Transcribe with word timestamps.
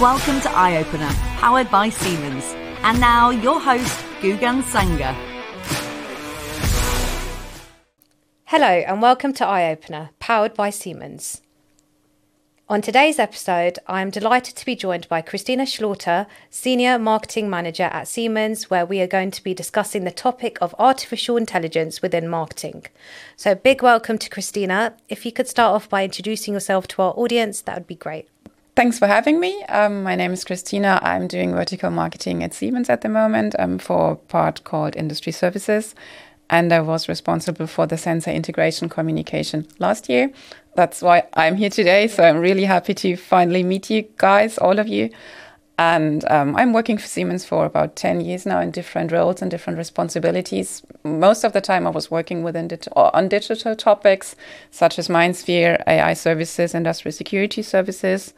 Welcome 0.00 0.40
to 0.40 0.48
EyeOpener, 0.48 1.14
powered 1.38 1.70
by 1.70 1.88
Siemens. 1.88 2.44
And 2.82 2.98
now, 2.98 3.30
your 3.30 3.60
host, 3.60 3.96
Gugan 4.20 4.64
Sanger. 4.64 5.14
Hello, 8.46 8.66
and 8.66 9.00
welcome 9.00 9.32
to 9.34 9.44
EyeOpener, 9.44 10.08
powered 10.18 10.52
by 10.54 10.70
Siemens. 10.70 11.42
On 12.68 12.82
today's 12.82 13.20
episode, 13.20 13.78
I 13.86 14.02
am 14.02 14.10
delighted 14.10 14.56
to 14.56 14.66
be 14.66 14.74
joined 14.74 15.08
by 15.08 15.22
Christina 15.22 15.62
Schloter, 15.62 16.26
Senior 16.50 16.98
Marketing 16.98 17.48
Manager 17.48 17.84
at 17.84 18.08
Siemens, 18.08 18.68
where 18.68 18.84
we 18.84 19.00
are 19.00 19.06
going 19.06 19.30
to 19.30 19.44
be 19.44 19.54
discussing 19.54 20.02
the 20.02 20.10
topic 20.10 20.58
of 20.60 20.74
artificial 20.76 21.36
intelligence 21.36 22.02
within 22.02 22.26
marketing. 22.26 22.84
So, 23.36 23.54
big 23.54 23.80
welcome 23.80 24.18
to 24.18 24.28
Christina. 24.28 24.96
If 25.08 25.24
you 25.24 25.30
could 25.30 25.46
start 25.46 25.72
off 25.72 25.88
by 25.88 26.02
introducing 26.02 26.52
yourself 26.52 26.88
to 26.88 27.02
our 27.02 27.12
audience, 27.12 27.60
that 27.60 27.76
would 27.76 27.86
be 27.86 27.94
great. 27.94 28.28
Thanks 28.76 28.98
for 28.98 29.06
having 29.06 29.38
me. 29.38 29.62
Um, 29.68 30.02
my 30.02 30.16
name 30.16 30.32
is 30.32 30.42
Christina. 30.42 30.98
I'm 31.00 31.28
doing 31.28 31.52
vertical 31.52 31.92
marketing 31.92 32.42
at 32.42 32.52
Siemens 32.52 32.90
at 32.90 33.02
the 33.02 33.08
moment 33.08 33.54
um, 33.56 33.78
for 33.78 34.12
a 34.12 34.16
part 34.16 34.64
called 34.64 34.96
Industry 34.96 35.30
Services. 35.30 35.94
And 36.50 36.72
I 36.72 36.80
was 36.80 37.08
responsible 37.08 37.68
for 37.68 37.86
the 37.86 37.94
Senseye 37.94 38.34
integration 38.34 38.88
communication 38.88 39.68
last 39.78 40.08
year. 40.08 40.32
That's 40.74 41.02
why 41.02 41.22
I'm 41.34 41.54
here 41.54 41.70
today. 41.70 42.08
So 42.08 42.24
I'm 42.24 42.38
really 42.38 42.64
happy 42.64 42.94
to 42.94 43.14
finally 43.16 43.62
meet 43.62 43.90
you 43.90 44.08
guys, 44.16 44.58
all 44.58 44.80
of 44.80 44.88
you. 44.88 45.10
And 45.76 46.24
um, 46.30 46.54
I'm 46.54 46.72
working 46.72 46.98
for 46.98 47.06
Siemens 47.06 47.44
for 47.44 47.64
about 47.64 47.96
10 47.96 48.20
years 48.20 48.46
now 48.46 48.60
in 48.60 48.70
different 48.70 49.10
roles 49.10 49.42
and 49.42 49.50
different 49.50 49.76
responsibilities. 49.76 50.82
Most 51.02 51.42
of 51.42 51.52
the 51.52 51.60
time, 51.60 51.84
I 51.86 51.90
was 51.90 52.10
working 52.12 52.44
within 52.44 52.68
dit- 52.68 52.86
on 52.94 53.28
digital 53.28 53.74
topics 53.74 54.36
such 54.70 54.98
as 55.00 55.08
MindSphere, 55.08 55.82
AI 55.86 56.14
services, 56.14 56.74
industrial 56.74 57.12
security 57.12 57.62
services. 57.62 58.34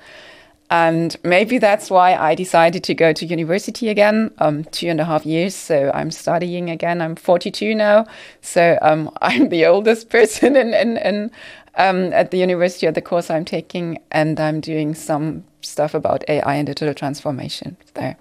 And 0.70 1.16
maybe 1.22 1.58
that's 1.58 1.90
why 1.90 2.16
I 2.16 2.34
decided 2.34 2.82
to 2.84 2.94
go 2.94 3.12
to 3.12 3.24
university 3.24 3.88
again, 3.88 4.32
um, 4.38 4.64
two 4.64 4.88
and 4.88 4.98
a 4.98 5.04
half 5.04 5.24
years. 5.24 5.54
So 5.54 5.92
I'm 5.94 6.10
studying 6.10 6.70
again. 6.70 7.00
I'm 7.00 7.14
42 7.14 7.74
now. 7.74 8.06
So 8.40 8.78
um, 8.82 9.10
I'm 9.22 9.50
the 9.50 9.66
oldest 9.66 10.08
person 10.08 10.56
in, 10.56 10.74
in, 10.74 10.96
in 10.96 11.30
um, 11.76 12.12
at 12.12 12.30
the 12.30 12.38
university 12.38 12.86
at 12.86 12.94
the 12.94 13.02
course 13.02 13.30
I'm 13.30 13.44
taking. 13.44 13.98
And 14.10 14.38
I'm 14.40 14.60
doing 14.60 14.94
some 14.94 15.44
stuff 15.60 15.94
about 15.94 16.24
AI 16.28 16.54
and 16.54 16.66
digital 16.66 16.94
transformation 16.94 17.76
there. 17.94 18.16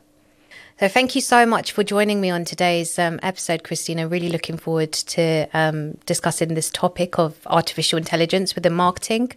So, 0.78 0.90
thank 0.90 1.16
you 1.16 1.22
so 1.22 1.46
much 1.46 1.72
for 1.72 1.86
joining 1.86 2.20
me 2.20 2.30
on 2.30 2.44
today's 2.44 3.00
um, 3.00 3.18
episode, 3.24 3.64
Christina. 3.64 4.10
Really 4.10 4.28
looking 4.28 4.58
forward 4.58 4.92
to 4.92 5.48
um, 5.54 5.94
discussing 6.06 6.54
this 6.54 6.70
topic 6.70 7.18
of 7.18 7.38
artificial 7.46 7.98
intelligence 7.98 8.56
within 8.56 8.74
marketing. 8.74 9.32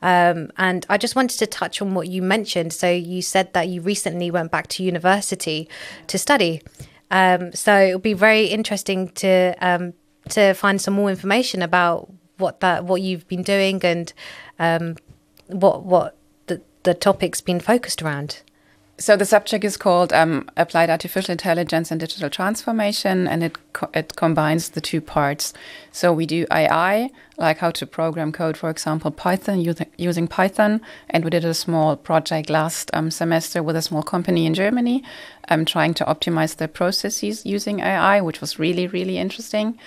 Um, 0.00 0.50
and 0.56 0.86
I 0.88 0.96
just 0.96 1.14
wanted 1.14 1.38
to 1.40 1.46
touch 1.46 1.82
on 1.82 1.92
what 1.92 2.08
you 2.08 2.22
mentioned. 2.22 2.72
So, 2.72 2.90
you 2.90 3.20
said 3.20 3.52
that 3.52 3.68
you 3.68 3.82
recently 3.82 4.30
went 4.30 4.50
back 4.50 4.68
to 4.68 4.82
university 4.82 5.68
to 6.06 6.16
study. 6.16 6.62
Um, 7.10 7.52
so, 7.52 7.78
it'll 7.78 7.98
be 7.98 8.14
very 8.14 8.46
interesting 8.46 9.10
to 9.16 9.54
um, 9.60 9.92
to 10.30 10.54
find 10.54 10.80
some 10.80 10.94
more 10.94 11.10
information 11.10 11.60
about 11.60 12.10
what 12.38 12.60
that 12.60 12.84
what 12.84 13.02
you've 13.02 13.28
been 13.28 13.42
doing 13.42 13.84
and 13.84 14.12
um, 14.58 14.96
what 15.46 15.84
what 15.84 16.16
the 16.46 16.60
the 16.82 16.94
topic's 16.94 17.40
been 17.40 17.60
focused 17.60 18.02
around. 18.02 18.42
So 19.00 19.16
the 19.16 19.24
subject 19.24 19.64
is 19.64 19.76
called 19.76 20.12
um, 20.12 20.50
Applied 20.56 20.90
Artificial 20.90 21.30
Intelligence 21.30 21.92
and 21.92 22.00
Digital 22.00 22.28
Transformation, 22.28 23.28
and 23.28 23.44
it 23.44 23.56
co- 23.72 23.90
it 23.94 24.16
combines 24.16 24.70
the 24.70 24.80
two 24.80 25.00
parts. 25.00 25.54
So 25.92 26.12
we 26.12 26.26
do 26.26 26.46
AI, 26.50 27.10
like 27.36 27.58
how 27.58 27.70
to 27.70 27.86
program 27.86 28.32
code, 28.32 28.56
for 28.56 28.70
example, 28.70 29.12
Python 29.12 29.60
using, 29.96 30.26
Python, 30.26 30.80
and 31.10 31.22
we 31.22 31.30
did 31.30 31.44
a 31.44 31.54
small 31.54 31.94
project 31.94 32.50
last 32.50 32.90
um, 32.92 33.12
semester 33.12 33.62
with 33.62 33.76
a 33.76 33.82
small 33.82 34.02
company 34.02 34.46
in 34.46 34.54
Germany, 34.54 35.04
um, 35.48 35.64
trying 35.64 35.94
to 35.94 36.04
optimize 36.04 36.56
their 36.56 36.66
processes 36.66 37.46
using 37.46 37.78
AI, 37.78 38.20
which 38.20 38.40
was 38.40 38.58
really 38.58 38.88
really 38.88 39.16
interesting. 39.16 39.78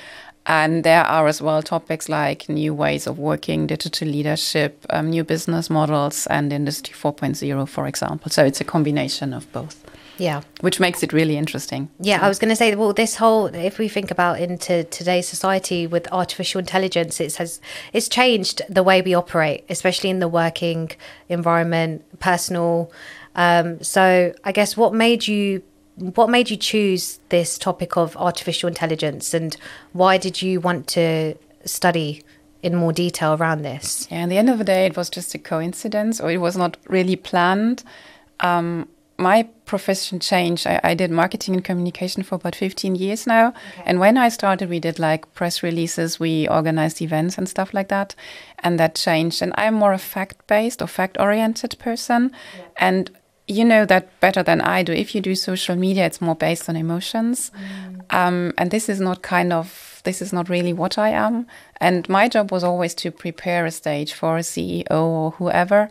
And 0.45 0.83
there 0.83 1.03
are 1.03 1.27
as 1.27 1.41
well 1.41 1.61
topics 1.61 2.09
like 2.09 2.49
new 2.49 2.73
ways 2.73 3.05
of 3.05 3.19
working, 3.19 3.67
digital 3.67 4.07
leadership, 4.07 4.85
um, 4.89 5.11
new 5.11 5.23
business 5.23 5.69
models, 5.69 6.25
and 6.27 6.51
Industry 6.51 6.95
4.0, 6.95 7.67
for 7.69 7.85
example. 7.85 8.31
So 8.31 8.43
it's 8.43 8.59
a 8.59 8.63
combination 8.63 9.33
of 9.33 9.51
both. 9.51 9.83
Yeah. 10.17 10.41
Which 10.61 10.79
makes 10.79 11.01
it 11.03 11.13
really 11.13 11.35
interesting. 11.35 11.89
Yeah, 11.99 12.23
I 12.23 12.27
was 12.27 12.37
going 12.37 12.49
to 12.49 12.55
say, 12.55 12.75
well, 12.75 12.93
this 12.93 13.15
whole, 13.15 13.47
if 13.47 13.79
we 13.79 13.87
think 13.87 14.11
about 14.11 14.39
into 14.39 14.83
today's 14.85 15.27
society 15.27 15.87
with 15.87 16.07
artificial 16.11 16.59
intelligence, 16.59 17.19
it 17.19 17.35
has 17.37 17.59
it's 17.91 18.07
changed 18.07 18.61
the 18.69 18.83
way 18.83 19.01
we 19.01 19.13
operate, 19.15 19.63
especially 19.69 20.11
in 20.11 20.19
the 20.19 20.27
working 20.27 20.91
environment, 21.27 22.03
personal. 22.19 22.91
Um, 23.35 23.81
so, 23.81 24.33
I 24.43 24.51
guess 24.51 24.77
what 24.77 24.93
made 24.93 25.27
you 25.27 25.63
what 26.01 26.29
made 26.29 26.49
you 26.49 26.57
choose 26.57 27.19
this 27.29 27.57
topic 27.57 27.95
of 27.95 28.17
artificial 28.17 28.67
intelligence 28.67 29.33
and 29.33 29.55
why 29.93 30.17
did 30.17 30.41
you 30.41 30.59
want 30.59 30.87
to 30.87 31.35
study 31.65 32.23
in 32.63 32.75
more 32.75 32.93
detail 32.93 33.33
around 33.33 33.61
this? 33.61 34.07
Yeah, 34.09 34.23
at 34.23 34.29
the 34.29 34.37
end 34.37 34.49
of 34.49 34.57
the 34.57 34.63
day, 34.63 34.85
it 34.85 34.97
was 34.97 35.09
just 35.09 35.33
a 35.35 35.39
coincidence 35.39 36.19
or 36.19 36.31
it 36.31 36.37
was 36.37 36.57
not 36.57 36.77
really 36.87 37.15
planned. 37.15 37.83
Um, 38.39 38.87
my 39.17 39.43
profession 39.65 40.19
changed. 40.19 40.65
I, 40.65 40.79
I, 40.83 40.93
did 40.95 41.11
marketing 41.11 41.53
and 41.53 41.63
communication 41.63 42.23
for 42.23 42.35
about 42.35 42.55
15 42.55 42.95
years 42.95 43.27
now. 43.27 43.49
Okay. 43.49 43.83
And 43.85 43.99
when 43.99 44.17
I 44.17 44.29
started, 44.29 44.67
we 44.67 44.79
did 44.79 44.97
like 44.97 45.31
press 45.33 45.61
releases, 45.61 46.19
we 46.19 46.47
organized 46.47 47.01
events 47.01 47.37
and 47.37 47.47
stuff 47.47 47.71
like 47.73 47.89
that. 47.89 48.15
And 48.59 48.79
that 48.79 48.95
changed. 48.95 49.43
And 49.43 49.53
I'm 49.55 49.75
more 49.75 49.93
a 49.93 49.99
fact 49.99 50.47
based 50.47 50.81
or 50.81 50.87
fact 50.87 51.17
oriented 51.19 51.77
person. 51.77 52.31
Yeah. 52.57 52.65
And 52.77 53.11
you 53.51 53.65
know 53.65 53.85
that 53.85 54.19
better 54.19 54.43
than 54.43 54.61
I 54.61 54.83
do. 54.83 54.93
If 54.93 55.13
you 55.13 55.21
do 55.21 55.35
social 55.35 55.75
media, 55.75 56.05
it's 56.05 56.21
more 56.21 56.35
based 56.35 56.69
on 56.69 56.75
emotions. 56.75 57.51
Mm. 57.51 58.13
Um, 58.13 58.53
and 58.57 58.71
this 58.71 58.89
is 58.89 58.99
not 58.99 59.21
kind 59.21 59.51
of, 59.53 60.01
this 60.03 60.21
is 60.21 60.31
not 60.33 60.49
really 60.49 60.73
what 60.73 60.97
I 60.97 61.09
am. 61.09 61.47
And 61.77 62.07
my 62.09 62.27
job 62.27 62.51
was 62.51 62.63
always 62.63 62.93
to 62.95 63.11
prepare 63.11 63.65
a 63.65 63.71
stage 63.71 64.13
for 64.13 64.37
a 64.37 64.41
CEO 64.41 64.85
or 64.89 65.31
whoever 65.31 65.89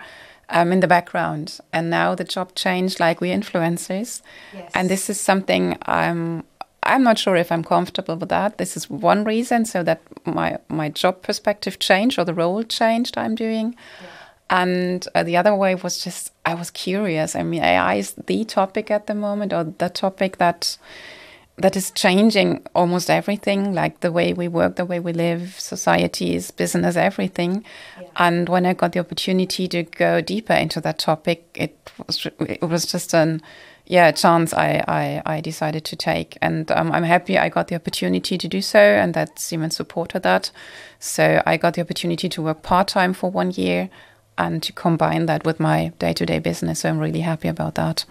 um, 0.49 0.73
in 0.73 0.81
the 0.81 0.89
background. 0.89 1.59
And 1.73 1.91
now 1.91 2.15
the 2.15 2.25
job 2.25 2.55
changed, 2.55 2.99
like 2.99 3.21
we 3.21 3.29
influencers. 3.31 4.23
Yes. 4.55 4.71
And 4.75 4.89
this 4.89 5.11
is 5.11 5.21
something 5.21 5.77
I'm, 5.83 6.45
I'm 6.83 7.03
not 7.03 7.19
sure 7.19 7.37
if 7.37 7.53
I'm 7.53 7.65
comfortable 7.65 8.17
with 8.17 8.31
that. 8.31 8.59
This 8.59 8.77
is 8.77 8.89
one 8.89 9.25
reason, 9.25 9.65
so 9.67 9.83
that 9.83 10.01
my 10.25 10.59
my 10.69 10.89
job 10.89 11.23
perspective 11.23 11.79
changed 11.79 12.19
or 12.19 12.25
the 12.25 12.35
role 12.35 12.63
changed 12.63 13.19
I'm 13.19 13.35
doing. 13.35 13.77
Yeah. 14.01 14.09
And 14.51 15.07
uh, 15.15 15.23
the 15.23 15.37
other 15.37 15.55
way 15.55 15.77
was 15.77 16.03
just, 16.03 16.33
I 16.45 16.55
was 16.55 16.71
curious. 16.71 17.37
I 17.37 17.45
mean, 17.45 17.63
AI 17.63 17.95
is 17.95 18.15
the 18.15 18.45
topic 18.45 18.91
at 18.91 19.07
the 19.07 19.15
moment, 19.15 19.53
or 19.53 19.65
the 19.65 19.89
topic 19.89 20.39
that 20.39 20.77
that 21.61 21.77
is 21.77 21.91
changing 21.91 22.67
almost 22.75 23.11
everything, 23.11 23.75
like 23.75 24.01
the 24.01 24.11
way 24.11 24.33
we 24.33 24.49
work, 24.49 24.77
the 24.77 24.85
way 24.85 24.99
we 24.99 25.13
live, 25.13 25.61
societies, 25.61 26.51
business, 26.51 26.97
everything. 26.97 27.65
Yeah. 28.01 28.09
And 28.17 28.49
when 28.49 28.65
I 28.65 28.73
got 28.73 28.93
the 28.93 29.01
opportunity 29.01 29.69
to 29.69 29.83
go 29.83 30.21
deeper 30.21 30.55
into 30.55 30.81
that 30.81 30.99
topic, 30.99 31.45
it 31.55 31.77
was 32.07 32.27
it 32.41 32.63
was 32.63 32.87
just 32.87 33.15
an 33.15 33.43
yeah 33.87 34.09
a 34.09 34.13
chance 34.13 34.55
I, 34.55 34.83
I, 34.89 35.23
I 35.37 35.41
decided 35.41 35.85
to 35.85 35.97
take, 35.97 36.39
and 36.41 36.71
um, 36.73 36.91
I'm 36.93 37.05
happy 37.05 37.39
I 37.39 37.51
got 37.51 37.69
the 37.69 37.75
opportunity 37.77 38.39
to 38.39 38.49
do 38.49 38.63
so, 38.63 38.81
and 38.81 39.13
that 39.15 39.39
Siemens 39.39 39.77
supported 39.77 40.23
that. 40.23 40.51
So 40.99 41.43
I 41.47 41.57
got 41.57 41.75
the 41.75 41.83
opportunity 41.83 42.29
to 42.31 42.43
work 42.43 42.63
part 42.63 42.89
time 42.89 43.13
for 43.13 43.31
one 43.31 43.51
year 43.51 43.91
and 44.41 44.63
to 44.63 44.73
combine 44.73 45.27
that 45.27 45.45
with 45.45 45.61
my 45.61 45.93
day 45.99 46.13
to 46.15 46.25
day 46.25 46.39
business. 46.39 46.81
So 46.81 46.89
I'm 46.89 46.99
really 46.99 47.21
happy 47.21 47.49
about 47.49 47.75
that. 47.75 48.05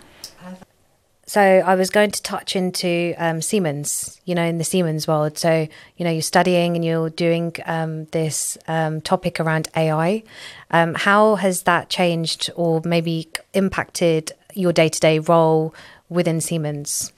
So 1.26 1.42
I 1.42 1.76
was 1.76 1.92
going 1.92 2.10
to 2.10 2.24
touch 2.24 2.56
into 2.56 3.14
um, 3.20 3.40
Siemens, 3.40 4.20
you 4.26 4.34
know, 4.34 4.44
in 4.44 4.58
the 4.58 4.64
Siemens 4.64 5.08
world. 5.08 5.38
So 5.38 5.68
you 5.98 6.04
know, 6.06 6.10
you're 6.10 6.24
studying 6.24 6.76
and 6.76 6.84
you're 6.84 7.12
doing 7.12 7.56
um, 7.66 8.06
this 8.06 8.58
um, 8.68 9.02
topic 9.02 9.40
around 9.40 9.68
AI. 9.76 10.24
Um, 10.72 10.96
how 10.96 11.36
has 11.36 11.64
that 11.64 11.90
changed, 11.90 12.50
or 12.56 12.82
maybe 12.84 13.30
impacted 13.54 14.32
your 14.56 14.74
day 14.74 14.90
to 14.90 15.00
day 15.00 15.20
role 15.20 15.74
within 16.10 16.42
Siemens? 16.42 17.12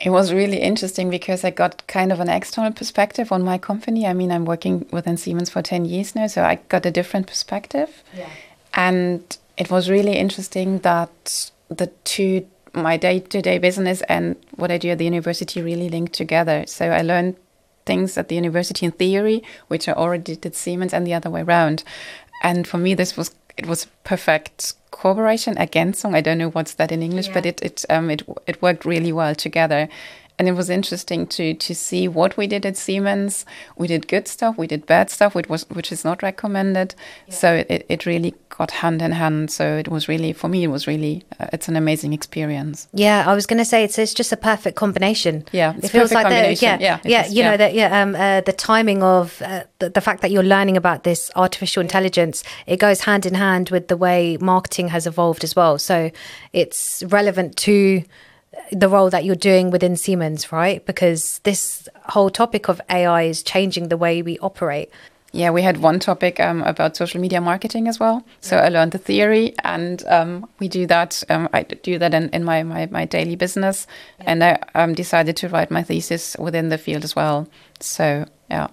It 0.00 0.10
was 0.10 0.32
really 0.32 0.58
interesting 0.58 1.10
because 1.10 1.44
I 1.44 1.50
got 1.50 1.86
kind 1.86 2.10
of 2.10 2.20
an 2.20 2.30
external 2.30 2.72
perspective 2.72 3.32
on 3.32 3.42
my 3.42 3.58
company. 3.58 4.06
I 4.06 4.14
mean, 4.14 4.32
I'm 4.32 4.46
working 4.46 4.86
within 4.90 5.18
Siemens 5.18 5.50
for 5.50 5.60
10 5.60 5.84
years 5.84 6.14
now, 6.14 6.26
so 6.26 6.42
I 6.42 6.56
got 6.68 6.86
a 6.86 6.90
different 6.90 7.26
perspective. 7.26 8.02
Yeah. 8.16 8.30
And 8.72 9.36
it 9.58 9.70
was 9.70 9.90
really 9.90 10.16
interesting 10.16 10.78
that 10.78 11.50
the 11.68 11.88
two, 12.04 12.46
my 12.72 12.96
day 12.96 13.20
to 13.20 13.42
day 13.42 13.58
business 13.58 14.00
and 14.08 14.36
what 14.56 14.70
I 14.70 14.78
do 14.78 14.88
at 14.88 14.98
the 14.98 15.04
university, 15.04 15.60
really 15.60 15.90
linked 15.90 16.14
together. 16.14 16.64
So 16.66 16.90
I 16.90 17.02
learned 17.02 17.36
things 17.84 18.16
at 18.16 18.28
the 18.28 18.36
university 18.36 18.86
in 18.86 18.92
theory, 18.92 19.42
which 19.68 19.86
I 19.86 19.92
already 19.92 20.34
did 20.36 20.46
at 20.46 20.54
Siemens, 20.54 20.94
and 20.94 21.06
the 21.06 21.14
other 21.14 21.28
way 21.28 21.42
around. 21.42 21.84
And 22.42 22.66
for 22.66 22.78
me, 22.78 22.94
this 22.94 23.18
was 23.18 23.34
it 23.56 23.66
was 23.66 23.86
perfect 24.04 24.74
cooperation, 24.90 25.54
Ergänzung. 25.56 26.14
I 26.14 26.20
don't 26.20 26.38
know 26.38 26.50
what's 26.50 26.74
that 26.74 26.92
in 26.92 27.02
English, 27.02 27.28
yeah. 27.28 27.34
but 27.34 27.46
it 27.46 27.62
it 27.62 27.84
um 27.90 28.10
it 28.10 28.22
it 28.46 28.62
worked 28.62 28.84
really 28.84 29.12
well 29.12 29.34
together. 29.34 29.88
And 30.40 30.48
it 30.48 30.52
was 30.52 30.70
interesting 30.70 31.26
to 31.26 31.52
to 31.52 31.74
see 31.74 32.08
what 32.08 32.34
we 32.38 32.46
did 32.46 32.64
at 32.64 32.74
Siemens. 32.74 33.44
We 33.76 33.86
did 33.86 34.08
good 34.08 34.26
stuff, 34.26 34.56
we 34.56 34.66
did 34.66 34.86
bad 34.86 35.10
stuff, 35.10 35.34
which 35.34 35.50
was 35.50 35.68
which 35.68 35.92
is 35.92 36.02
not 36.02 36.22
recommended. 36.22 36.94
Yeah. 37.26 37.34
So 37.34 37.64
it, 37.68 37.84
it 37.90 38.06
really 38.06 38.34
got 38.48 38.70
hand 38.70 39.02
in 39.02 39.12
hand. 39.12 39.50
So 39.50 39.76
it 39.76 39.88
was 39.88 40.08
really 40.08 40.32
for 40.32 40.48
me, 40.48 40.64
it 40.64 40.68
was 40.68 40.86
really 40.86 41.24
uh, 41.38 41.48
it's 41.52 41.68
an 41.68 41.76
amazing 41.76 42.14
experience. 42.14 42.88
Yeah, 42.94 43.30
I 43.30 43.34
was 43.34 43.44
going 43.44 43.58
to 43.58 43.66
say 43.66 43.84
it's 43.84 43.98
it's 43.98 44.14
just 44.14 44.32
a 44.32 44.36
perfect 44.38 44.76
combination. 44.76 45.44
Yeah, 45.52 45.74
it 45.76 45.90
feels 45.90 46.10
like 46.10 46.28
the, 46.28 46.54
yeah 46.64 46.78
yeah, 46.80 47.00
yeah 47.04 47.26
is, 47.26 47.34
you 47.34 47.42
yeah. 47.42 47.50
know 47.50 47.56
that 47.58 47.74
yeah 47.74 48.00
um, 48.00 48.14
uh, 48.14 48.40
the 48.40 48.54
timing 48.54 49.02
of 49.02 49.42
uh, 49.42 49.64
the, 49.78 49.90
the 49.90 50.00
fact 50.00 50.22
that 50.22 50.30
you're 50.30 50.50
learning 50.56 50.78
about 50.78 51.04
this 51.04 51.30
artificial 51.36 51.82
intelligence 51.82 52.42
it 52.66 52.78
goes 52.78 53.02
hand 53.02 53.26
in 53.26 53.34
hand 53.34 53.68
with 53.68 53.88
the 53.88 53.96
way 53.96 54.38
marketing 54.40 54.88
has 54.88 55.06
evolved 55.06 55.44
as 55.44 55.54
well. 55.54 55.78
So 55.78 56.10
it's 56.54 57.02
relevant 57.08 57.56
to 57.68 58.02
the 58.72 58.88
role 58.88 59.10
that 59.10 59.24
you're 59.24 59.34
doing 59.34 59.70
within 59.70 59.96
Siemens, 59.96 60.52
right? 60.52 60.84
Because 60.84 61.40
this 61.40 61.88
whole 62.06 62.30
topic 62.30 62.68
of 62.68 62.80
AI 62.88 63.22
is 63.22 63.42
changing 63.42 63.88
the 63.88 63.96
way 63.96 64.22
we 64.22 64.38
operate. 64.38 64.90
Yeah, 65.32 65.50
we 65.50 65.62
had 65.62 65.76
one 65.76 66.00
topic 66.00 66.40
um, 66.40 66.62
about 66.62 66.96
social 66.96 67.20
media 67.20 67.40
marketing 67.40 67.86
as 67.86 68.00
well. 68.00 68.24
So 68.40 68.56
I 68.56 68.68
learned 68.68 68.92
the 68.92 68.98
theory, 68.98 69.54
and 69.62 70.04
um, 70.08 70.48
we 70.58 70.66
do 70.66 70.86
that. 70.88 71.22
Um, 71.28 71.48
I 71.52 71.62
do 71.62 71.98
that 71.98 72.14
in, 72.14 72.30
in 72.30 72.42
my, 72.42 72.64
my, 72.64 72.86
my 72.86 73.04
daily 73.04 73.36
business, 73.36 73.86
and 74.18 74.42
I 74.42 74.58
um, 74.74 74.94
decided 74.94 75.36
to 75.36 75.48
write 75.48 75.70
my 75.70 75.84
thesis 75.84 76.36
within 76.36 76.68
the 76.68 76.78
field 76.78 77.04
as 77.04 77.14
well. 77.14 77.48
So 77.78 78.26
yeah. 78.50 78.68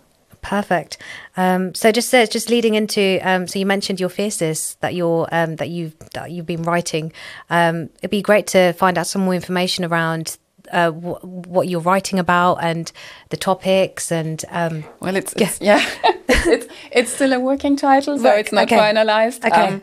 Perfect. 0.47 0.97
Um, 1.35 1.75
so 1.75 1.91
just 1.91 2.13
uh, 2.13 2.25
just 2.25 2.49
leading 2.49 2.75
into 2.75 3.19
um, 3.21 3.47
so 3.47 3.59
you 3.59 3.65
mentioned 3.65 3.99
your 3.99 4.07
thesis 4.07 4.75
that 4.75 4.95
you're 4.95 5.27
um, 5.33 5.57
that 5.57 5.67
you've 5.67 5.93
that 6.13 6.31
you've 6.31 6.45
been 6.45 6.63
writing. 6.63 7.11
Um, 7.49 7.89
it'd 7.97 8.11
be 8.11 8.21
great 8.21 8.47
to 8.47 8.71
find 8.71 8.97
out 8.97 9.07
some 9.07 9.23
more 9.25 9.35
information 9.35 9.83
around 9.83 10.37
uh, 10.71 10.91
w- 10.91 11.17
what 11.17 11.67
you're 11.67 11.81
writing 11.81 12.17
about 12.17 12.63
and 12.63 12.89
the 13.27 13.35
topics 13.35 14.09
and 14.09 14.45
um, 14.49 14.85
well, 15.01 15.17
it's, 15.17 15.33
it's 15.33 15.59
yeah, 15.59 15.85
it's 16.29 16.73
it's 16.93 17.11
still 17.11 17.33
a 17.33 17.41
working 17.41 17.75
title, 17.75 18.17
so 18.17 18.31
it's 18.31 18.53
not 18.53 18.71
okay. 18.71 18.77
finalized. 18.77 19.43
Okay. 19.43 19.67
Um, 19.67 19.81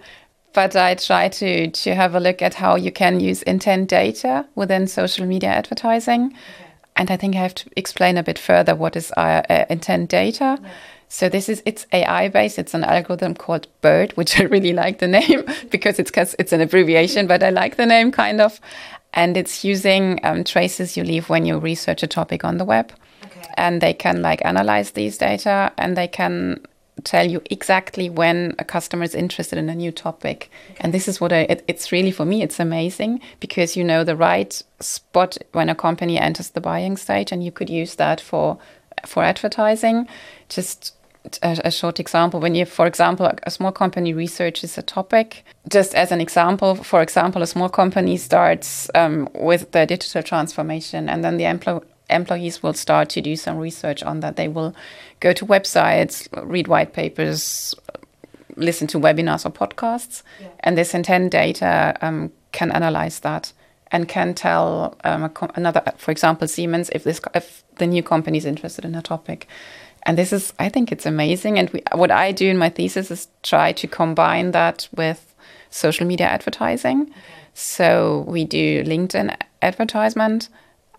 but 0.54 0.74
I 0.74 0.94
try 0.94 1.28
to 1.28 1.70
to 1.70 1.94
have 1.94 2.14
a 2.14 2.20
look 2.20 2.40
at 2.40 2.54
how 2.54 2.76
you 2.76 2.90
can 2.90 3.20
use 3.20 3.42
intent 3.42 3.90
data 3.90 4.46
within 4.54 4.86
social 4.86 5.26
media 5.26 5.50
advertising. 5.50 6.28
Okay 6.28 6.63
and 6.96 7.10
I 7.10 7.16
think 7.16 7.34
I 7.34 7.40
have 7.40 7.54
to 7.56 7.70
explain 7.76 8.16
a 8.16 8.22
bit 8.22 8.38
further 8.38 8.74
what 8.74 8.96
is 8.96 9.10
our 9.12 9.44
uh, 9.50 9.64
intent 9.68 10.10
data. 10.10 10.58
Yeah. 10.60 10.70
So 11.08 11.28
this 11.28 11.48
is 11.48 11.62
it's 11.64 11.86
AI 11.92 12.28
based. 12.28 12.58
It's 12.58 12.74
an 12.74 12.84
algorithm 12.84 13.34
called 13.34 13.68
BIRD, 13.82 14.12
which 14.16 14.38
I 14.40 14.44
really 14.44 14.72
like 14.72 14.98
the 14.98 15.08
name 15.08 15.44
because 15.70 15.98
it's 15.98 16.10
because 16.10 16.34
it's 16.38 16.52
an 16.52 16.60
abbreviation, 16.60 17.26
but 17.26 17.42
I 17.42 17.50
like 17.50 17.76
the 17.76 17.86
name 17.86 18.10
kind 18.10 18.40
of. 18.40 18.60
And 19.12 19.36
it's 19.36 19.64
using 19.64 20.18
um, 20.24 20.42
traces 20.42 20.96
you 20.96 21.04
leave 21.04 21.28
when 21.28 21.46
you 21.46 21.58
research 21.58 22.02
a 22.02 22.08
topic 22.08 22.44
on 22.44 22.58
the 22.58 22.64
web, 22.64 22.92
okay. 23.24 23.46
and 23.56 23.80
they 23.80 23.94
can 23.94 24.22
like 24.22 24.44
analyze 24.44 24.90
these 24.92 25.16
data 25.16 25.72
and 25.78 25.96
they 25.96 26.08
can 26.08 26.66
tell 27.02 27.28
you 27.28 27.42
exactly 27.50 28.08
when 28.08 28.54
a 28.58 28.64
customer 28.64 29.02
is 29.02 29.14
interested 29.14 29.58
in 29.58 29.68
a 29.68 29.74
new 29.74 29.90
topic. 29.90 30.50
Okay. 30.70 30.78
And 30.80 30.94
this 30.94 31.08
is 31.08 31.20
what 31.20 31.32
I, 31.32 31.40
it, 31.40 31.64
it's 31.66 31.90
really 31.90 32.12
for 32.12 32.24
me, 32.24 32.42
it's 32.42 32.60
amazing 32.60 33.20
because 33.40 33.76
you 33.76 33.84
know 33.84 34.04
the 34.04 34.16
right 34.16 34.62
spot 34.80 35.36
when 35.52 35.68
a 35.68 35.74
company 35.74 36.18
enters 36.18 36.50
the 36.50 36.60
buying 36.60 36.96
stage 36.96 37.32
and 37.32 37.44
you 37.44 37.50
could 37.50 37.68
use 37.68 37.96
that 37.96 38.20
for, 38.20 38.58
for 39.06 39.24
advertising. 39.24 40.06
Just 40.48 40.94
a, 41.42 41.60
a, 41.64 41.70
short 41.70 41.98
example 41.98 42.38
when 42.38 42.54
you 42.54 42.66
for 42.66 42.86
example 42.86 43.30
a 43.44 43.50
small 43.50 43.72
company 43.72 44.12
researches 44.12 44.76
a 44.76 44.82
topic 44.82 45.42
just 45.70 45.94
as 45.94 46.12
an 46.12 46.20
example 46.20 46.74
for 46.74 47.00
example 47.00 47.40
a 47.40 47.46
small 47.46 47.70
company 47.70 48.18
starts 48.18 48.90
um, 48.94 49.26
with 49.34 49.72
the 49.72 49.86
digital 49.86 50.22
transformation 50.22 51.08
and 51.08 51.24
then 51.24 51.38
the 51.38 51.44
employee 51.44 51.80
employees 52.10 52.62
will 52.62 52.74
start 52.74 53.08
to 53.10 53.20
do 53.20 53.36
some 53.36 53.58
research 53.58 54.02
on 54.02 54.20
that. 54.20 54.36
They 54.36 54.48
will 54.48 54.74
go 55.20 55.32
to 55.32 55.46
websites, 55.46 56.28
read 56.32 56.68
white 56.68 56.92
papers, 56.92 57.74
listen 58.56 58.86
to 58.88 58.98
webinars 58.98 59.44
or 59.46 59.50
podcasts, 59.50 60.22
yeah. 60.40 60.48
and 60.60 60.78
this 60.78 60.94
intent 60.94 61.32
data 61.32 61.96
um, 62.00 62.32
can 62.52 62.70
analyze 62.70 63.20
that 63.20 63.52
and 63.90 64.08
can 64.08 64.34
tell 64.34 64.96
um, 65.04 65.30
another, 65.54 65.82
for 65.96 66.10
example, 66.10 66.48
Siemens, 66.48 66.90
if 66.90 67.04
this 67.04 67.20
if 67.34 67.64
the 67.76 67.86
new 67.86 68.02
company 68.02 68.38
is 68.38 68.44
interested 68.44 68.84
in 68.84 68.94
a 68.94 69.02
topic. 69.02 69.46
And 70.06 70.18
this 70.18 70.32
is, 70.32 70.52
I 70.58 70.68
think, 70.68 70.92
it's 70.92 71.06
amazing. 71.06 71.58
And 71.58 71.70
we, 71.70 71.82
what 71.92 72.10
I 72.10 72.30
do 72.30 72.48
in 72.48 72.58
my 72.58 72.68
thesis 72.68 73.10
is 73.10 73.28
try 73.42 73.72
to 73.72 73.86
combine 73.86 74.50
that 74.50 74.88
with 74.94 75.34
social 75.70 76.06
media 76.06 76.26
advertising. 76.26 77.02
Okay. 77.02 77.12
So 77.54 78.24
we 78.28 78.44
do 78.44 78.84
LinkedIn 78.84 79.34
advertisement 79.62 80.48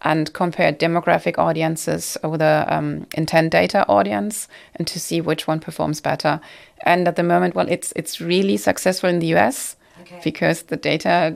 and 0.06 0.32
compare 0.34 0.72
demographic 0.72 1.38
audiences 1.40 2.16
with 2.24 2.40
the 2.40 2.66
um, 2.70 3.08
intent 3.16 3.52
data 3.52 3.86
audience 3.88 4.48
and 4.76 4.88
to 4.88 5.00
see 5.00 5.20
which 5.20 5.48
one 5.48 5.60
performs 5.60 6.00
better. 6.00 6.40
And 6.84 7.08
at 7.08 7.16
the 7.16 7.24
moment, 7.24 7.56
well, 7.56 7.68
it's 7.68 7.92
it's 7.96 8.22
really 8.22 8.56
successful 8.56 9.10
in 9.10 9.20
the 9.20 9.34
US 9.36 9.76
okay. 10.02 10.22
because 10.24 10.64
the 10.64 10.78
data 10.78 11.36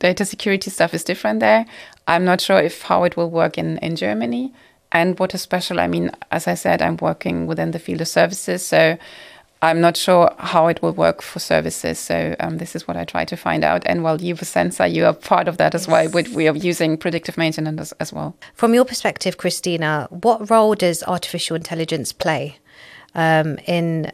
data 0.00 0.24
security 0.24 0.70
stuff 0.70 0.92
is 0.92 1.04
different 1.04 1.38
there. 1.38 1.64
I'm 2.08 2.24
not 2.24 2.40
sure 2.40 2.58
if 2.58 2.82
how 2.82 3.04
it 3.04 3.16
will 3.16 3.30
work 3.30 3.56
in 3.56 3.78
in 3.78 3.94
Germany. 3.94 4.52
And 4.92 5.16
what 5.20 5.32
is 5.34 5.42
special, 5.42 5.78
I 5.78 5.86
mean, 5.86 6.10
as 6.32 6.48
I 6.48 6.54
said, 6.54 6.82
I'm 6.82 6.96
working 6.96 7.46
within 7.46 7.70
the 7.70 7.78
field 7.78 8.00
of 8.00 8.08
services, 8.08 8.66
so 8.66 8.98
I'm 9.62 9.80
not 9.80 9.96
sure 9.96 10.34
how 10.38 10.68
it 10.68 10.80
will 10.80 10.92
work 10.92 11.20
for 11.20 11.38
services. 11.38 11.98
So 11.98 12.34
um, 12.40 12.56
this 12.56 12.74
is 12.74 12.88
what 12.88 12.96
I 12.96 13.04
try 13.04 13.26
to 13.26 13.36
find 13.36 13.62
out. 13.62 13.82
And 13.84 14.02
while 14.02 14.20
you've 14.20 14.40
Senseye, 14.40 14.92
you 14.92 15.04
are 15.04 15.12
part 15.12 15.48
of 15.48 15.58
that 15.58 15.74
as 15.74 15.86
yes. 15.86 16.14
well. 16.14 16.24
We 16.34 16.48
are 16.48 16.56
using 16.56 16.96
predictive 16.96 17.36
maintenance 17.36 17.80
as, 17.80 17.92
as, 18.00 18.12
well. 18.12 18.36
From 18.54 18.72
your 18.72 18.86
perspective, 18.86 19.36
Christina, 19.36 20.08
what 20.10 20.48
role 20.48 20.74
does 20.74 21.02
artificial 21.02 21.56
intelligence 21.56 22.10
play 22.12 22.58
um, 23.14 23.58
in 23.66 24.12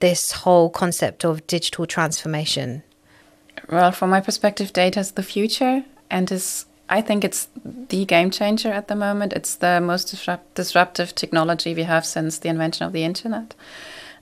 this 0.00 0.32
whole 0.32 0.70
concept 0.70 1.24
of 1.24 1.46
digital 1.46 1.86
transformation? 1.86 2.82
Well, 3.68 3.92
from 3.92 4.10
my 4.10 4.20
perspective, 4.20 4.72
data 4.72 5.00
is 5.00 5.12
the 5.12 5.22
future 5.22 5.84
and 6.10 6.30
is 6.32 6.66
I 6.88 7.00
think 7.00 7.24
it's 7.24 7.48
the 7.54 8.04
game 8.04 8.30
changer 8.30 8.70
at 8.70 8.88
the 8.88 8.94
moment. 8.94 9.32
It's 9.32 9.56
the 9.56 9.80
most 9.80 10.04
disrupt- 10.10 10.54
disruptive 10.54 11.14
technology 11.14 11.74
we 11.74 11.84
have 11.84 12.04
since 12.04 12.38
the 12.38 12.50
invention 12.50 12.86
of 12.86 12.92
the 12.92 13.04
internet. 13.04 13.54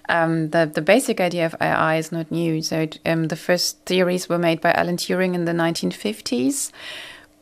Um, 0.09 0.51
the, 0.51 0.71
the 0.73 0.83
basic 0.83 1.21
idea 1.21 1.47
of 1.47 1.55
AI 1.61 1.97
is 1.97 2.13
not 2.13 2.31
new. 2.31 2.63
So 2.63 2.89
um, 3.07 3.29
the 3.29 3.37
first 3.37 3.79
theories 3.87 4.29
were 4.29 4.39
made 4.39 4.61
by 4.61 4.73
Alan 4.73 4.97
Turing 4.97 5.35
in 5.35 5.45
the 5.45 5.53
1950s, 5.53 6.71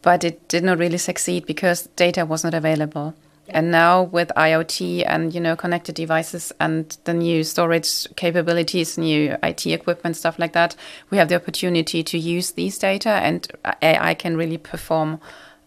but 0.03 0.25
it 0.25 0.47
did 0.49 0.65
not 0.65 0.79
really 0.79 0.99
succeed 0.99 1.47
because 1.47 1.89
data 1.97 2.25
was 2.25 2.45
not 2.45 2.55
available. 2.55 3.15
And 3.53 3.71
now 3.71 4.05
with 4.05 4.31
IoT 4.37 5.05
and 5.07 5.35
you 5.35 5.41
know 5.41 5.57
connected 5.57 5.97
devices 5.97 6.53
and 6.61 6.97
the 7.05 7.13
new 7.13 7.43
storage 7.43 8.07
capabilities, 8.15 8.97
new 8.97 9.37
IT 9.43 9.67
equipment, 9.67 10.17
stuff 10.17 10.39
like 10.39 10.53
that, 10.53 10.77
we 11.11 11.19
have 11.19 11.29
the 11.29 11.35
opportunity 11.35 12.03
to 12.05 12.19
use 12.19 12.53
these 12.53 12.79
data, 12.79 13.11
and 13.11 13.51
AI 13.83 14.15
can 14.15 14.37
really 14.37 14.59
perform 14.59 15.21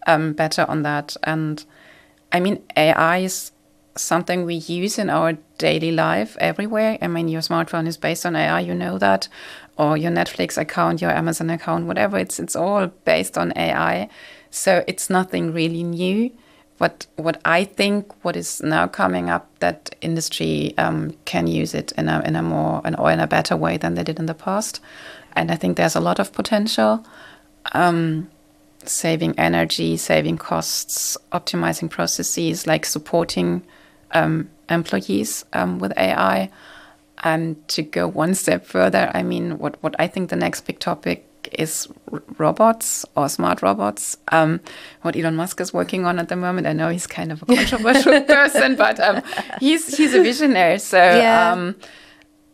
um, 0.06 0.32
better 0.32 0.64
on 0.66 0.82
that. 0.82 1.16
And 1.24 1.64
I 2.32 2.40
mean, 2.40 2.62
AI 2.76 3.18
is 3.18 3.52
something 3.96 4.44
we 4.44 4.54
use 4.54 4.98
in 4.98 5.10
our 5.10 5.34
daily 5.58 5.92
life 5.92 6.36
everywhere. 6.40 6.98
I 7.00 7.06
mean, 7.08 7.28
your 7.28 7.40
smartphone 7.40 7.86
is 7.86 7.96
based 7.96 8.26
on 8.26 8.36
AI, 8.36 8.60
you 8.60 8.74
know 8.74 8.98
that, 8.98 9.28
or 9.76 9.96
your 9.96 10.10
Netflix 10.10 10.56
account, 10.58 11.00
your 11.00 11.10
Amazon 11.10 11.50
account, 11.50 11.86
whatever. 11.86 12.18
It's 12.18 12.38
it's 12.38 12.56
all 12.56 12.88
based 13.04 13.38
on 13.38 13.52
AI, 13.56 14.08
so 14.50 14.84
it's 14.86 15.10
nothing 15.10 15.52
really 15.52 15.82
new. 15.82 16.32
But 16.76 17.06
what 17.16 17.40
I 17.44 17.64
think, 17.64 18.12
what 18.24 18.36
is 18.36 18.60
now 18.62 18.88
coming 18.88 19.30
up, 19.30 19.48
that 19.60 19.94
industry 20.00 20.74
um, 20.76 21.14
can 21.24 21.46
use 21.46 21.72
it 21.72 21.92
in 21.92 22.08
a 22.08 22.20
in 22.22 22.36
a 22.36 22.42
more 22.42 22.80
an, 22.84 22.94
or 22.96 23.10
in 23.10 23.20
a 23.20 23.26
better 23.26 23.56
way 23.56 23.76
than 23.76 23.94
they 23.94 24.04
did 24.04 24.18
in 24.18 24.26
the 24.26 24.34
past, 24.34 24.80
and 25.34 25.50
I 25.50 25.56
think 25.56 25.76
there's 25.76 25.96
a 25.96 26.00
lot 26.00 26.18
of 26.18 26.32
potential. 26.32 27.04
Um, 27.72 28.30
saving 28.86 29.38
energy, 29.38 29.96
saving 29.96 30.36
costs, 30.36 31.16
optimizing 31.32 31.88
processes, 31.88 32.66
like 32.66 32.84
supporting 32.84 33.62
um, 34.14 34.48
employees 34.68 35.44
um, 35.52 35.78
with 35.78 35.92
AI. 35.96 36.50
And 37.22 37.66
to 37.68 37.82
go 37.82 38.08
one 38.08 38.34
step 38.34 38.66
further, 38.66 39.10
I 39.14 39.22
mean, 39.22 39.58
what, 39.58 39.82
what 39.82 39.94
I 39.98 40.06
think 40.08 40.30
the 40.30 40.36
next 40.36 40.62
big 40.62 40.78
topic 40.78 41.26
is 41.52 41.88
robots 42.38 43.04
or 43.16 43.28
smart 43.28 43.62
robots. 43.62 44.16
Um, 44.28 44.60
what 45.02 45.16
Elon 45.16 45.36
Musk 45.36 45.60
is 45.60 45.72
working 45.72 46.06
on 46.06 46.18
at 46.18 46.28
the 46.28 46.36
moment. 46.36 46.66
I 46.66 46.72
know 46.72 46.88
he's 46.88 47.06
kind 47.06 47.32
of 47.32 47.42
a 47.42 47.46
controversial 47.54 48.20
person, 48.22 48.76
but 48.76 48.98
um, 49.00 49.22
he's 49.60 49.96
he's 49.96 50.14
a 50.14 50.22
visionary. 50.22 50.78
So 50.78 50.98
yeah. 50.98 51.52
um, 51.52 51.76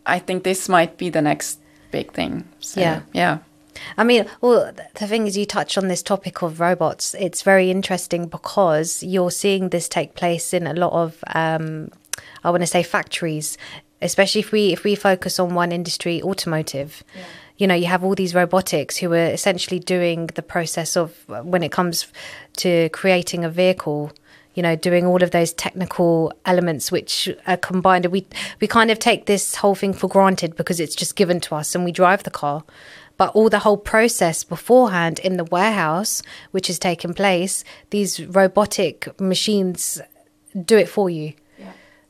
I 0.05 0.19
think 0.19 0.43
this 0.43 0.69
might 0.69 0.97
be 0.97 1.09
the 1.09 1.21
next 1.21 1.59
big 1.91 2.11
thing. 2.13 2.47
So, 2.59 2.79
yeah, 2.79 3.01
yeah. 3.13 3.39
I 3.97 4.03
mean, 4.03 4.25
well, 4.41 4.71
the 4.95 5.07
thing 5.07 5.27
is, 5.27 5.37
you 5.37 5.45
touch 5.45 5.77
on 5.77 5.87
this 5.87 6.03
topic 6.03 6.41
of 6.41 6.59
robots. 6.59 7.15
It's 7.19 7.41
very 7.41 7.71
interesting 7.71 8.27
because 8.27 9.03
you're 9.03 9.31
seeing 9.31 9.69
this 9.69 9.87
take 9.87 10.15
place 10.15 10.53
in 10.53 10.67
a 10.67 10.73
lot 10.73 10.93
of, 10.93 11.23
um, 11.33 11.89
I 12.43 12.49
want 12.49 12.61
to 12.61 12.67
say, 12.67 12.83
factories. 12.83 13.57
Especially 14.03 14.39
if 14.39 14.51
we 14.51 14.73
if 14.73 14.83
we 14.83 14.95
focus 14.95 15.39
on 15.39 15.53
one 15.53 15.71
industry, 15.71 16.23
automotive. 16.23 17.03
Yeah. 17.15 17.23
you 17.57 17.67
know, 17.67 17.75
you 17.75 17.85
have 17.85 18.03
all 18.03 18.15
these 18.15 18.33
robotics 18.33 18.97
who 18.97 19.13
are 19.13 19.27
essentially 19.27 19.79
doing 19.79 20.25
the 20.33 20.41
process 20.41 20.97
of 20.97 21.15
when 21.27 21.61
it 21.61 21.71
comes 21.71 22.07
to 22.57 22.89
creating 22.89 23.45
a 23.45 23.49
vehicle 23.49 24.11
you 24.53 24.63
know 24.63 24.75
doing 24.75 25.05
all 25.05 25.23
of 25.23 25.31
those 25.31 25.53
technical 25.53 26.33
elements 26.45 26.91
which 26.91 27.29
are 27.47 27.57
combined 27.57 28.05
we 28.07 28.25
we 28.59 28.67
kind 28.67 28.91
of 28.91 28.99
take 28.99 29.25
this 29.25 29.55
whole 29.55 29.75
thing 29.75 29.93
for 29.93 30.07
granted 30.07 30.55
because 30.55 30.79
it's 30.79 30.95
just 30.95 31.15
given 31.15 31.39
to 31.39 31.55
us 31.55 31.73
and 31.75 31.85
we 31.85 31.91
drive 31.91 32.23
the 32.23 32.31
car 32.31 32.63
but 33.21 33.29
all 33.35 33.49
the 33.49 33.59
whole 33.59 33.77
process 33.77 34.43
beforehand 34.43 35.19
in 35.19 35.37
the 35.37 35.43
warehouse 35.55 36.23
which 36.53 36.67
has 36.67 36.79
taken 36.79 37.13
place 37.13 37.63
these 37.91 38.11
robotic 38.25 38.95
machines 39.19 40.01
do 40.71 40.75
it 40.83 40.89
for 40.89 41.07
you 41.07 41.33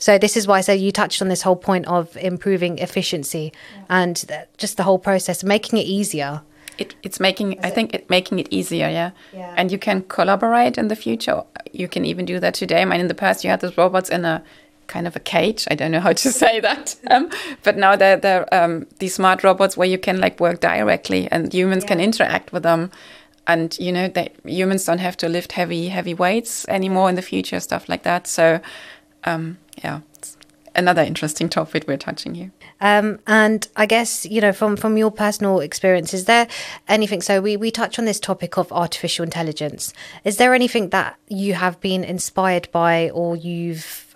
so 0.02 0.18
this 0.18 0.36
is 0.36 0.48
why 0.48 0.58
I 0.58 0.62
say 0.62 0.76
you 0.76 0.92
touched 0.92 1.22
on 1.22 1.28
this 1.28 1.44
whole 1.44 1.56
point 1.56 1.86
of 1.86 2.18
improving 2.18 2.80
efficiency 2.80 3.54
yeah. 3.54 3.86
and 4.02 4.16
th- 4.16 4.48
just 4.58 4.78
the 4.78 4.84
whole 4.84 4.98
process, 4.98 5.44
making 5.44 5.78
it 5.78 5.86
easier. 5.86 6.42
It, 6.80 6.96
it's 7.04 7.20
making, 7.20 7.54
is 7.54 7.60
I 7.64 7.68
it? 7.68 7.76
think, 7.76 7.94
it 7.94 8.10
making 8.10 8.40
it 8.40 8.48
easier, 8.50 8.90
yeah? 8.90 9.12
yeah. 9.32 9.54
And 9.56 9.72
you 9.72 9.78
can 9.78 10.02
collaborate 10.02 10.80
in 10.80 10.88
the 10.88 10.96
future. 10.96 11.44
You 11.72 11.88
can 11.88 12.04
even 12.04 12.26
do 12.26 12.40
that 12.40 12.56
today. 12.56 12.82
I 12.82 12.86
mean, 12.86 13.00
in 13.00 13.10
the 13.10 13.14
past, 13.14 13.44
you 13.44 13.52
had 13.52 13.62
those 13.62 13.78
robots 13.78 14.10
in 14.10 14.26
a 14.26 14.44
kind 14.92 15.08
of 15.08 15.16
a 15.16 15.20
cage. 15.20 15.68
I 15.72 15.76
don't 15.76 15.92
know 15.92 16.00
how 16.00 16.14
to 16.14 16.32
say 16.44 16.60
that. 16.60 16.96
Um, 17.10 17.32
but 17.64 17.78
now 17.78 17.96
they're, 17.96 18.18
they're 18.18 18.54
um, 18.54 18.86
these 19.00 19.16
smart 19.16 19.44
robots 19.44 19.76
where 19.76 19.88
you 19.88 19.98
can 19.98 20.20
like 20.20 20.40
work 20.40 20.60
directly 20.60 21.28
and 21.32 21.52
humans 21.52 21.84
yeah. 21.84 21.88
can 21.88 22.00
interact 22.00 22.54
with 22.54 22.64
them. 22.64 22.92
And 23.48 23.76
you 23.80 23.92
know 23.92 24.08
that 24.08 24.36
humans 24.46 24.86
don't 24.86 25.00
have 25.00 25.18
to 25.18 25.28
lift 25.28 25.54
heavy 25.54 25.88
heavy 25.88 26.14
weights 26.14 26.68
anymore 26.70 27.10
in 27.10 27.16
the 27.16 27.24
future, 27.24 27.60
stuff 27.60 27.90
like 27.90 28.04
that. 28.04 28.28
So 28.28 28.62
um, 29.24 29.58
yeah, 29.84 30.02
another 30.76 31.02
interesting 31.02 31.50
topic 31.50 31.86
we're 31.88 31.98
touching 31.98 32.36
here. 32.36 32.52
Um, 32.80 33.20
and 33.26 33.68
I 33.76 33.88
guess 33.88 34.26
you 34.26 34.42
know 34.42 34.54
from 34.54 34.78
from 34.78 34.96
your 34.96 35.12
personal 35.12 35.60
experience, 35.60 36.14
is 36.14 36.26
there 36.26 36.48
anything? 36.88 37.22
So 37.22 37.42
we 37.42 37.58
we 37.58 37.72
touch 37.72 37.98
on 37.98 38.06
this 38.06 38.20
topic 38.20 38.58
of 38.58 38.72
artificial 38.72 39.24
intelligence. 39.24 39.92
Is 40.24 40.38
there 40.38 40.54
anything 40.54 40.90
that 40.90 41.18
you 41.28 41.56
have 41.56 41.82
been 41.82 42.04
inspired 42.04 42.70
by, 42.72 43.10
or 43.10 43.36
you've 43.36 44.16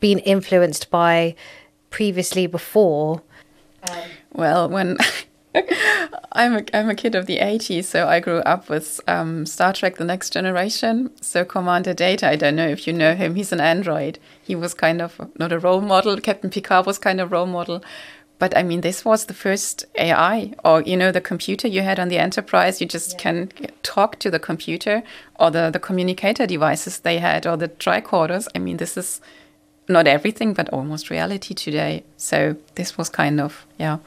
been 0.00 0.18
influenced 0.20 0.90
by 0.90 1.34
previously 1.90 2.46
before? 2.46 3.22
Um, 3.88 3.98
well, 4.32 4.68
when 4.68 4.96
I'm 6.32 6.56
a, 6.56 6.64
I'm 6.74 6.90
a 6.90 6.94
kid 6.94 7.14
of 7.14 7.26
the 7.26 7.38
80s, 7.38 7.84
so 7.84 8.06
I 8.06 8.20
grew 8.20 8.38
up 8.38 8.68
with 8.68 9.00
um, 9.06 9.46
Star 9.46 9.72
Trek 9.72 9.96
The 9.96 10.04
Next 10.04 10.30
Generation. 10.30 11.10
So, 11.20 11.44
Commander 11.44 11.94
Data, 11.94 12.28
I 12.28 12.36
don't 12.36 12.56
know 12.56 12.68
if 12.68 12.86
you 12.86 12.92
know 12.92 13.14
him, 13.14 13.34
he's 13.34 13.52
an 13.52 13.60
android. 13.60 14.18
He 14.42 14.54
was 14.54 14.74
kind 14.74 15.00
of 15.00 15.20
not 15.38 15.52
a 15.52 15.58
role 15.58 15.80
model. 15.80 16.16
Captain 16.18 16.50
Picard 16.50 16.86
was 16.86 16.98
kind 16.98 17.20
of 17.20 17.32
role 17.32 17.46
model. 17.46 17.82
But 18.38 18.56
I 18.56 18.62
mean, 18.62 18.82
this 18.82 19.04
was 19.04 19.26
the 19.26 19.34
first 19.34 19.86
AI, 19.96 20.52
or 20.62 20.82
you 20.82 20.96
know, 20.96 21.10
the 21.10 21.22
computer 21.22 21.68
you 21.68 21.80
had 21.82 21.98
on 21.98 22.08
the 22.08 22.18
Enterprise. 22.18 22.80
You 22.80 22.86
just 22.86 23.12
yeah. 23.12 23.18
can 23.18 23.50
talk 23.82 24.18
to 24.18 24.30
the 24.30 24.38
computer, 24.38 25.02
or 25.40 25.50
the, 25.50 25.70
the 25.70 25.80
communicator 25.80 26.46
devices 26.46 26.98
they 26.98 27.18
had, 27.18 27.46
or 27.46 27.56
the 27.56 27.68
tricorders. 27.68 28.46
I 28.54 28.58
mean, 28.58 28.76
this 28.76 28.98
is 28.98 29.22
not 29.88 30.06
everything, 30.06 30.54
but 30.54 30.68
almost 30.70 31.10
reality 31.10 31.54
today. 31.54 32.04
So, 32.16 32.56
this 32.74 32.98
was 32.98 33.08
kind 33.08 33.40
of, 33.40 33.66
yeah. 33.78 33.98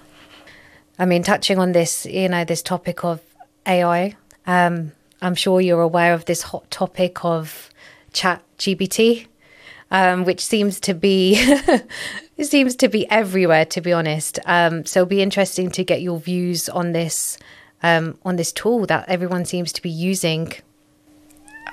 I 0.98 1.06
mean, 1.06 1.24
touching 1.24 1.60
on 1.60 1.72
this, 1.72 2.06
you 2.06 2.28
know, 2.28 2.44
this 2.44 2.62
topic 2.62 3.04
of 3.04 3.22
AI, 3.66 4.16
um, 4.46 4.92
I'm 5.22 5.36
sure 5.36 5.62
you're 5.62 5.82
aware 5.82 6.14
of 6.14 6.26
this 6.26 6.42
hot 6.44 6.70
topic 6.72 7.24
of 7.24 7.70
chat 8.14 8.42
GPT, 8.58 9.28
um, 9.92 10.24
which 10.26 10.46
seems 10.46 10.80
to 10.82 10.94
be 10.94 11.36
seems 12.42 12.76
to 12.78 12.88
be 12.88 13.10
everywhere, 13.10 13.66
to 13.66 13.82
be 13.82 13.92
honest. 13.94 14.40
Um, 14.46 14.86
so 14.86 15.02
it'll 15.02 15.10
be 15.10 15.22
interesting 15.22 15.70
to 15.72 15.84
get 15.84 16.02
your 16.02 16.20
views 16.20 16.70
on 16.70 16.94
this 16.94 17.38
um, 17.84 18.18
on 18.24 18.36
this 18.36 18.52
tool 18.52 18.86
that 18.88 19.08
everyone 19.08 19.46
seems 19.46 19.72
to 19.74 19.82
be 19.82 19.90
using 19.90 20.54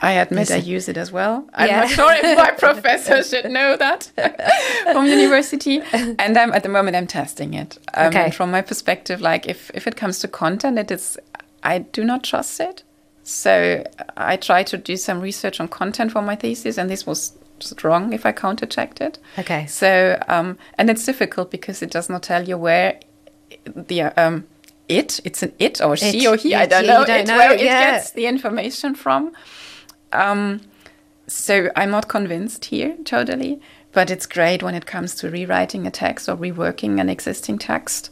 I 0.03 0.13
admit 0.13 0.51
I 0.51 0.57
use 0.57 0.89
it 0.89 0.97
as 0.97 1.13
well. 1.13 1.49
I'm 1.55 1.69
yeah. 1.69 1.81
not 1.81 1.91
sure 1.91 2.13
if 2.13 2.23
my 2.39 2.51
professor 2.53 3.23
should 3.23 3.51
know 3.51 3.77
that 3.77 4.11
from 4.93 5.07
university. 5.07 5.81
And 5.93 6.37
I'm 6.37 6.53
at 6.53 6.63
the 6.63 6.69
moment 6.69 6.97
I'm 6.97 7.07
testing 7.07 7.55
it. 7.55 7.79
Um, 7.95 8.09
okay. 8.09 8.31
from 8.31 8.51
my 8.51 8.63
perspective, 8.63 9.21
like 9.21 9.47
if 9.47 9.71
if 9.75 9.87
it 9.87 9.97
comes 9.97 10.19
to 10.21 10.29
content, 10.29 10.79
it 10.79 10.91
is 10.91 11.19
I 11.63 11.79
do 11.79 12.05
not 12.05 12.25
trust 12.25 12.61
it. 12.61 12.83
So 13.23 13.85
I 14.17 14.37
try 14.37 14.63
to 14.65 14.77
do 14.77 14.97
some 14.97 15.21
research 15.21 15.61
on 15.61 15.69
content 15.69 16.13
for 16.13 16.23
my 16.23 16.37
thesis, 16.37 16.79
and 16.79 16.89
this 16.89 17.07
was 17.07 17.37
just 17.59 17.83
wrong 17.83 18.13
if 18.13 18.25
I 18.25 18.33
counter 18.33 18.67
checked 18.67 19.01
it. 19.01 19.19
Okay. 19.39 19.67
So 19.67 20.23
um, 20.29 20.59
and 20.79 20.91
it's 20.91 21.05
difficult 21.05 21.51
because 21.51 21.83
it 21.83 21.91
does 21.91 22.09
not 22.09 22.23
tell 22.23 22.49
you 22.49 22.57
where 22.57 23.01
the 23.65 24.03
um, 24.03 24.47
it 24.89 25.21
it's 25.25 25.43
an 25.43 25.53
it 25.59 25.81
or 25.81 25.97
she 25.97 26.25
it, 26.25 26.27
or 26.27 26.37
he 26.37 26.53
it, 26.53 26.57
I 26.57 26.67
don't 26.67 26.87
know, 26.87 27.05
don't 27.05 27.21
it, 27.21 27.27
know. 27.27 27.37
where 27.37 27.55
yeah. 27.55 27.81
it 27.81 27.93
gets 27.93 28.11
the 28.13 28.27
information 28.27 28.95
from. 28.95 29.33
Um, 30.13 30.61
so 31.27 31.71
I'm 31.77 31.91
not 31.91 32.09
convinced 32.09 32.67
here 32.67 32.97
totally, 33.05 33.61
but 33.93 34.11
it's 34.11 34.27
great 34.27 34.63
when 34.63 34.75
it 34.75 34.87
comes 34.87 35.15
to 35.17 35.31
rewriting 35.31 35.87
a 35.87 35.91
text 35.91 36.29
or 36.29 36.37
reworking 36.37 37.01
an 37.01 37.09
existing 37.09 37.59
text. 37.59 38.11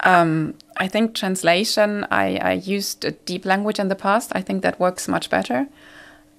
Um, 0.00 0.54
I 0.76 0.88
think 0.88 1.14
translation, 1.14 2.06
I, 2.10 2.36
I 2.36 2.52
used 2.52 3.04
a 3.04 3.12
deep 3.12 3.44
language 3.44 3.78
in 3.78 3.88
the 3.88 3.94
past. 3.94 4.32
I 4.34 4.42
think 4.42 4.62
that 4.62 4.80
works 4.80 5.06
much 5.08 5.30
better. 5.30 5.68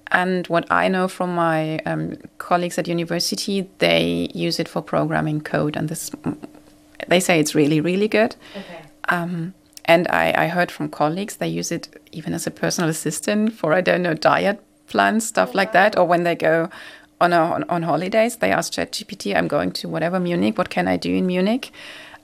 And 0.08 0.46
what 0.48 0.70
I 0.70 0.88
know 0.88 1.08
from 1.08 1.34
my 1.34 1.78
um, 1.86 2.18
colleagues 2.38 2.78
at 2.78 2.86
university, 2.86 3.68
they 3.78 4.28
use 4.34 4.60
it 4.60 4.68
for 4.68 4.82
programming 4.82 5.40
code, 5.40 5.76
and 5.76 5.88
this 5.88 6.10
they 7.08 7.20
say 7.20 7.40
it's 7.40 7.54
really, 7.54 7.80
really 7.80 8.08
good. 8.08 8.36
Okay. 8.54 8.82
Um, 9.08 9.54
and 9.86 10.06
I, 10.08 10.32
I 10.36 10.48
heard 10.48 10.70
from 10.70 10.88
colleagues 10.88 11.36
they 11.36 11.48
use 11.48 11.72
it 11.72 11.88
even 12.12 12.32
as 12.32 12.46
a 12.46 12.50
personal 12.50 12.88
assistant 12.88 13.52
for 13.52 13.72
I 13.72 13.80
don't 13.80 14.02
know 14.02 14.14
diet 14.14 14.62
plans, 14.86 15.26
stuff 15.26 15.54
like 15.54 15.72
that, 15.72 15.96
or 15.98 16.04
when 16.04 16.24
they 16.24 16.34
go 16.34 16.68
on, 17.20 17.32
a, 17.32 17.38
on, 17.38 17.64
on 17.64 17.82
holidays, 17.82 18.36
they 18.36 18.50
ask 18.50 18.72
ChatGPT, 18.72 19.34
"I'm 19.36 19.48
going 19.48 19.72
to 19.72 19.88
whatever 19.88 20.20
Munich. 20.20 20.58
What 20.58 20.70
can 20.70 20.88
I 20.88 20.96
do 20.96 21.14
in 21.14 21.26
Munich?" 21.26 21.70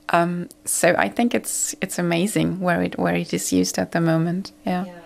Um, 0.09 0.49
so 0.65 0.93
I 0.97 1.09
think 1.09 1.33
it's 1.33 1.73
it's 1.81 1.97
amazing 1.97 2.59
where 2.59 2.81
it 2.81 2.97
where 2.97 3.15
it 3.15 3.33
is 3.33 3.53
used 3.53 3.77
at 3.77 3.91
the 3.91 4.01
moment. 4.01 4.51
Yeah. 4.65 4.85
yeah. 4.85 4.99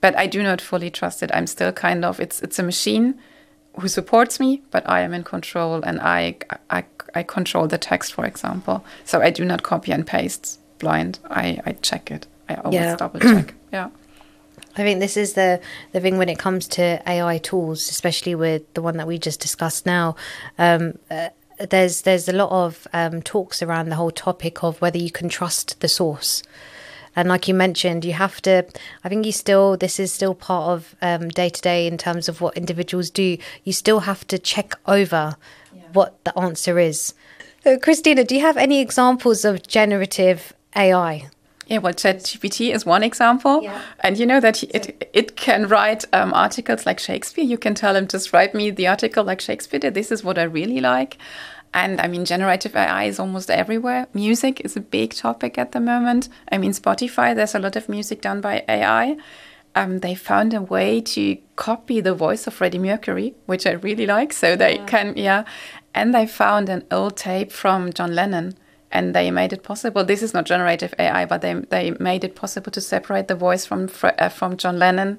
But 0.00 0.16
I 0.16 0.26
do 0.26 0.42
not 0.42 0.60
fully 0.60 0.90
trust 0.90 1.22
it. 1.22 1.30
I'm 1.32 1.46
still 1.46 1.72
kind 1.72 2.04
of 2.04 2.20
it's 2.20 2.42
it's 2.42 2.58
a 2.58 2.62
machine 2.62 3.18
who 3.80 3.88
supports 3.88 4.38
me, 4.38 4.62
but 4.70 4.88
I 4.88 5.00
am 5.00 5.14
in 5.14 5.24
control 5.24 5.82
and 5.82 6.00
I 6.00 6.36
I, 6.70 6.84
I 7.14 7.22
control 7.22 7.66
the 7.66 7.78
text, 7.78 8.12
for 8.12 8.26
example. 8.26 8.84
So 9.04 9.22
I 9.22 9.30
do 9.30 9.44
not 9.44 9.62
copy 9.62 9.92
and 9.92 10.06
paste 10.06 10.60
blind. 10.78 11.18
I, 11.30 11.60
I 11.64 11.72
check 11.72 12.10
it. 12.10 12.26
I 12.48 12.56
always 12.56 12.74
yeah. 12.74 12.96
double 12.96 13.20
check. 13.20 13.54
yeah. 13.72 13.88
I 14.76 14.82
think 14.82 15.00
this 15.00 15.16
is 15.16 15.32
the 15.32 15.60
the 15.92 16.00
thing 16.00 16.18
when 16.18 16.28
it 16.28 16.38
comes 16.38 16.68
to 16.68 17.02
AI 17.06 17.38
tools, 17.38 17.88
especially 17.88 18.34
with 18.34 18.62
the 18.74 18.82
one 18.82 18.98
that 18.98 19.06
we 19.06 19.18
just 19.18 19.40
discussed 19.40 19.86
now. 19.86 20.16
Um, 20.58 20.98
uh, 21.10 21.30
there's 21.70 22.02
there's 22.02 22.28
a 22.28 22.32
lot 22.32 22.50
of 22.50 22.86
um, 22.92 23.22
talks 23.22 23.62
around 23.62 23.88
the 23.88 23.96
whole 23.96 24.10
topic 24.10 24.62
of 24.62 24.80
whether 24.80 24.98
you 24.98 25.10
can 25.10 25.28
trust 25.28 25.80
the 25.80 25.88
source. 25.88 26.42
And 27.18 27.30
like 27.30 27.48
you 27.48 27.54
mentioned, 27.54 28.04
you 28.04 28.12
have 28.12 28.42
to. 28.42 28.66
I 29.02 29.08
think 29.08 29.24
you 29.24 29.32
still. 29.32 29.78
This 29.78 29.98
is 29.98 30.12
still 30.12 30.34
part 30.34 30.68
of 31.00 31.30
day 31.32 31.48
to 31.48 31.62
day 31.62 31.86
in 31.86 31.96
terms 31.96 32.28
of 32.28 32.42
what 32.42 32.56
individuals 32.56 33.08
do. 33.08 33.38
You 33.64 33.72
still 33.72 34.00
have 34.00 34.26
to 34.26 34.38
check 34.38 34.74
over 34.86 35.36
yeah. 35.74 35.82
what 35.94 36.22
the 36.24 36.38
answer 36.38 36.78
is. 36.78 37.14
Uh, 37.64 37.78
Christina, 37.82 38.22
do 38.22 38.34
you 38.34 38.42
have 38.42 38.58
any 38.58 38.80
examples 38.80 39.44
of 39.46 39.66
generative 39.66 40.52
AI? 40.76 41.30
Yeah, 41.66 41.78
well, 41.78 41.92
ChatGPT 41.92 42.72
is 42.72 42.86
one 42.86 43.02
example, 43.02 43.60
yeah. 43.60 43.82
and 44.00 44.16
you 44.16 44.24
know 44.24 44.38
that 44.38 44.62
it 44.62 45.08
it 45.12 45.36
can 45.36 45.66
write 45.66 46.04
um, 46.12 46.32
articles 46.32 46.86
like 46.86 47.00
Shakespeare. 47.00 47.44
You 47.44 47.58
can 47.58 47.74
tell 47.74 47.96
him 47.96 48.06
just 48.06 48.32
write 48.32 48.54
me 48.54 48.70
the 48.70 48.86
article 48.86 49.24
like 49.24 49.40
Shakespeare 49.40 49.80
did. 49.80 49.94
This 49.94 50.12
is 50.12 50.22
what 50.22 50.38
I 50.38 50.44
really 50.44 50.80
like, 50.80 51.18
and 51.74 52.00
I 52.00 52.06
mean, 52.06 52.24
generative 52.24 52.76
AI 52.76 53.04
is 53.04 53.18
almost 53.18 53.50
everywhere. 53.50 54.06
Music 54.14 54.60
is 54.60 54.76
a 54.76 54.80
big 54.80 55.12
topic 55.14 55.58
at 55.58 55.72
the 55.72 55.80
moment. 55.80 56.28
I 56.52 56.58
mean, 56.58 56.70
Spotify. 56.70 57.34
There's 57.34 57.56
a 57.56 57.58
lot 57.58 57.74
of 57.74 57.88
music 57.88 58.20
done 58.20 58.40
by 58.40 58.64
AI. 58.68 59.16
Um, 59.74 59.98
they 59.98 60.14
found 60.14 60.54
a 60.54 60.62
way 60.62 61.00
to 61.02 61.36
copy 61.56 62.00
the 62.00 62.14
voice 62.14 62.46
of 62.46 62.54
Freddie 62.54 62.78
Mercury, 62.78 63.34
which 63.46 63.66
I 63.66 63.72
really 63.72 64.06
like. 64.06 64.32
So 64.32 64.54
they 64.54 64.76
yeah. 64.76 64.86
can, 64.86 65.14
yeah, 65.16 65.44
and 65.94 66.14
they 66.14 66.26
found 66.26 66.68
an 66.68 66.84
old 66.92 67.16
tape 67.16 67.50
from 67.50 67.92
John 67.92 68.14
Lennon 68.14 68.56
and 68.92 69.14
they 69.14 69.30
made 69.30 69.52
it 69.52 69.62
possible. 69.62 70.04
This 70.04 70.22
is 70.22 70.32
not 70.32 70.44
generative 70.46 70.94
AI, 70.98 71.24
but 71.24 71.40
they 71.40 71.54
they 71.54 71.90
made 71.98 72.24
it 72.24 72.34
possible 72.34 72.70
to 72.72 72.80
separate 72.80 73.28
the 73.28 73.34
voice 73.34 73.66
from 73.66 73.88
uh, 74.02 74.28
from 74.28 74.56
John 74.56 74.78
Lennon 74.78 75.18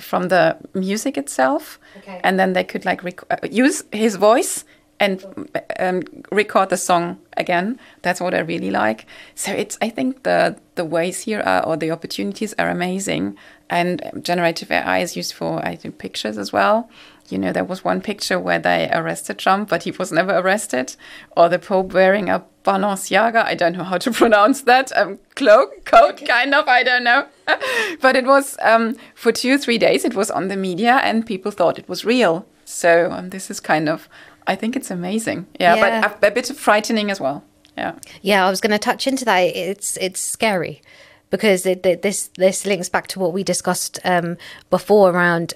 from 0.00 0.28
the 0.28 0.56
music 0.74 1.16
itself, 1.16 1.78
okay. 1.98 2.20
and 2.22 2.38
then 2.38 2.52
they 2.52 2.64
could 2.64 2.84
like 2.84 3.02
uh, 3.30 3.36
use 3.50 3.84
his 3.92 4.16
voice 4.16 4.64
and 4.98 5.48
um, 5.78 6.02
record 6.32 6.70
the 6.70 6.76
song 6.76 7.18
again. 7.36 7.78
That's 8.02 8.20
what 8.20 8.34
I 8.34 8.40
really 8.40 8.70
like. 8.70 9.06
So 9.34 9.52
it's 9.52 9.76
I 9.82 9.90
think 9.90 10.22
the 10.22 10.56
the 10.74 10.84
ways 10.84 11.22
here 11.22 11.40
are 11.40 11.64
or 11.64 11.76
the 11.76 11.90
opportunities 11.90 12.54
are 12.58 12.68
amazing. 12.68 13.36
And 13.68 14.00
generative 14.22 14.70
AI 14.70 15.00
is 15.00 15.16
used 15.16 15.32
for 15.32 15.64
I 15.64 15.76
think 15.76 15.98
pictures 15.98 16.38
as 16.38 16.52
well. 16.52 16.88
You 17.28 17.38
know, 17.38 17.52
there 17.52 17.64
was 17.64 17.84
one 17.84 18.00
picture 18.00 18.38
where 18.38 18.60
they 18.60 18.88
arrested 18.92 19.38
Trump, 19.38 19.68
but 19.68 19.82
he 19.82 19.90
was 19.90 20.12
never 20.12 20.38
arrested, 20.38 20.94
or 21.36 21.48
the 21.48 21.58
Pope 21.58 21.92
wearing 21.92 22.28
a 22.28 22.44
Balenciaga. 22.64 23.44
I 23.44 23.56
don't 23.56 23.76
know 23.76 23.82
how 23.82 23.98
to 23.98 24.10
pronounce 24.22 24.62
that 24.62 24.96
um, 24.96 25.18
cloak, 25.34 25.84
coat, 25.84 26.14
okay. 26.14 26.26
kind 26.26 26.54
of. 26.54 26.68
I 26.68 26.84
don't 26.84 27.02
know, 27.02 27.26
but 28.00 28.14
it 28.14 28.26
was 28.26 28.56
um, 28.62 28.96
for 29.16 29.32
two, 29.32 29.58
three 29.58 29.78
days. 29.78 30.04
It 30.04 30.14
was 30.14 30.30
on 30.30 30.46
the 30.46 30.56
media, 30.56 31.00
and 31.02 31.26
people 31.26 31.50
thought 31.50 31.80
it 31.80 31.88
was 31.88 32.04
real. 32.04 32.46
So 32.64 33.10
um, 33.10 33.30
this 33.30 33.50
is 33.50 33.60
kind 33.60 33.88
of 33.88 34.08
I 34.46 34.54
think 34.54 34.76
it's 34.76 34.90
amazing. 34.90 35.46
Yeah, 35.58 35.74
yeah. 35.74 36.00
but 36.00 36.24
a, 36.24 36.28
a 36.28 36.30
bit 36.30 36.50
of 36.50 36.58
frightening 36.58 37.10
as 37.10 37.20
well. 37.20 37.44
Yeah. 37.76 37.94
Yeah, 38.22 38.46
I 38.46 38.50
was 38.50 38.60
going 38.60 38.72
to 38.72 38.78
touch 38.78 39.06
into 39.06 39.24
that. 39.24 39.38
It's 39.38 39.96
it's 39.98 40.20
scary 40.20 40.82
because 41.30 41.66
it, 41.66 41.82
this 41.82 42.30
this 42.36 42.64
links 42.64 42.88
back 42.88 43.06
to 43.08 43.18
what 43.18 43.32
we 43.32 43.42
discussed 43.42 43.98
um, 44.04 44.36
before 44.70 45.10
around 45.10 45.54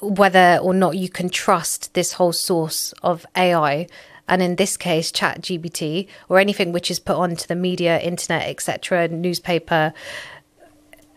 whether 0.00 0.58
or 0.62 0.72
not 0.72 0.96
you 0.96 1.08
can 1.08 1.28
trust 1.28 1.92
this 1.94 2.14
whole 2.14 2.32
source 2.32 2.94
of 3.02 3.26
AI 3.36 3.86
and 4.26 4.40
in 4.40 4.56
this 4.56 4.76
case 4.76 5.12
ChatGPT 5.12 6.08
or 6.28 6.38
anything 6.38 6.72
which 6.72 6.90
is 6.90 6.98
put 6.98 7.16
onto 7.16 7.46
the 7.46 7.54
media 7.54 8.00
internet 8.00 8.48
etc 8.48 9.08
newspaper 9.08 9.92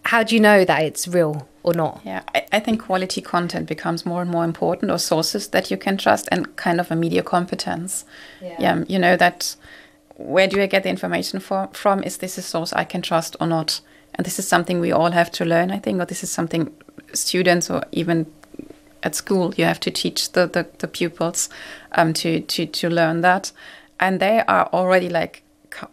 how 0.05 0.23
do 0.23 0.35
you 0.35 0.41
know 0.41 0.65
that 0.65 0.83
it's 0.83 1.07
real 1.07 1.47
or 1.63 1.73
not. 1.73 2.01
Yeah, 2.03 2.23
I, 2.35 2.45
I, 2.51 2.59
think 2.59 2.83
quality 2.83 3.21
content 3.21 3.67
becomes 3.67 4.05
more 4.05 4.21
and 4.21 4.29
more 4.29 4.43
important, 4.43 4.91
or 4.91 4.99
sources 4.99 5.47
that 5.49 5.71
you 5.71 5.77
can 5.77 5.97
trust, 5.97 6.27
and 6.31 6.55
kind 6.57 6.79
of 6.79 6.91
a 6.91 6.95
media 6.95 7.23
competence. 7.23 8.05
Yeah, 8.41 8.55
yeah 8.59 8.83
you 8.87 8.99
know 8.99 9.15
that 9.15 9.55
where 10.15 10.47
do 10.47 10.61
I 10.61 10.67
get 10.67 10.83
the 10.83 10.89
information 10.89 11.39
for, 11.39 11.69
from? 11.73 12.03
Is 12.03 12.17
this 12.17 12.37
a 12.37 12.41
source 12.41 12.73
I 12.73 12.83
can 12.83 13.01
trust 13.01 13.35
or 13.39 13.47
not? 13.47 13.81
And 14.15 14.25
this 14.25 14.37
is 14.37 14.47
something 14.47 14.79
we 14.79 14.91
all 14.91 15.11
have 15.11 15.31
to 15.31 15.45
learn, 15.45 15.71
I 15.71 15.79
think, 15.79 16.01
or 16.01 16.05
this 16.05 16.23
is 16.23 16.31
something 16.31 16.71
students 17.13 17.69
or 17.69 17.83
even 17.91 18.31
at 19.01 19.15
school 19.15 19.53
you 19.57 19.65
have 19.65 19.79
to 19.81 19.91
teach 19.91 20.31
the, 20.31 20.47
the, 20.47 20.65
the 20.79 20.87
pupils 20.87 21.49
um, 21.93 22.13
to, 22.13 22.39
to, 22.41 22.65
to 22.65 22.89
learn 22.89 23.21
that. 23.21 23.51
And 23.99 24.19
they 24.19 24.41
are 24.47 24.67
already 24.67 25.09
like 25.09 25.43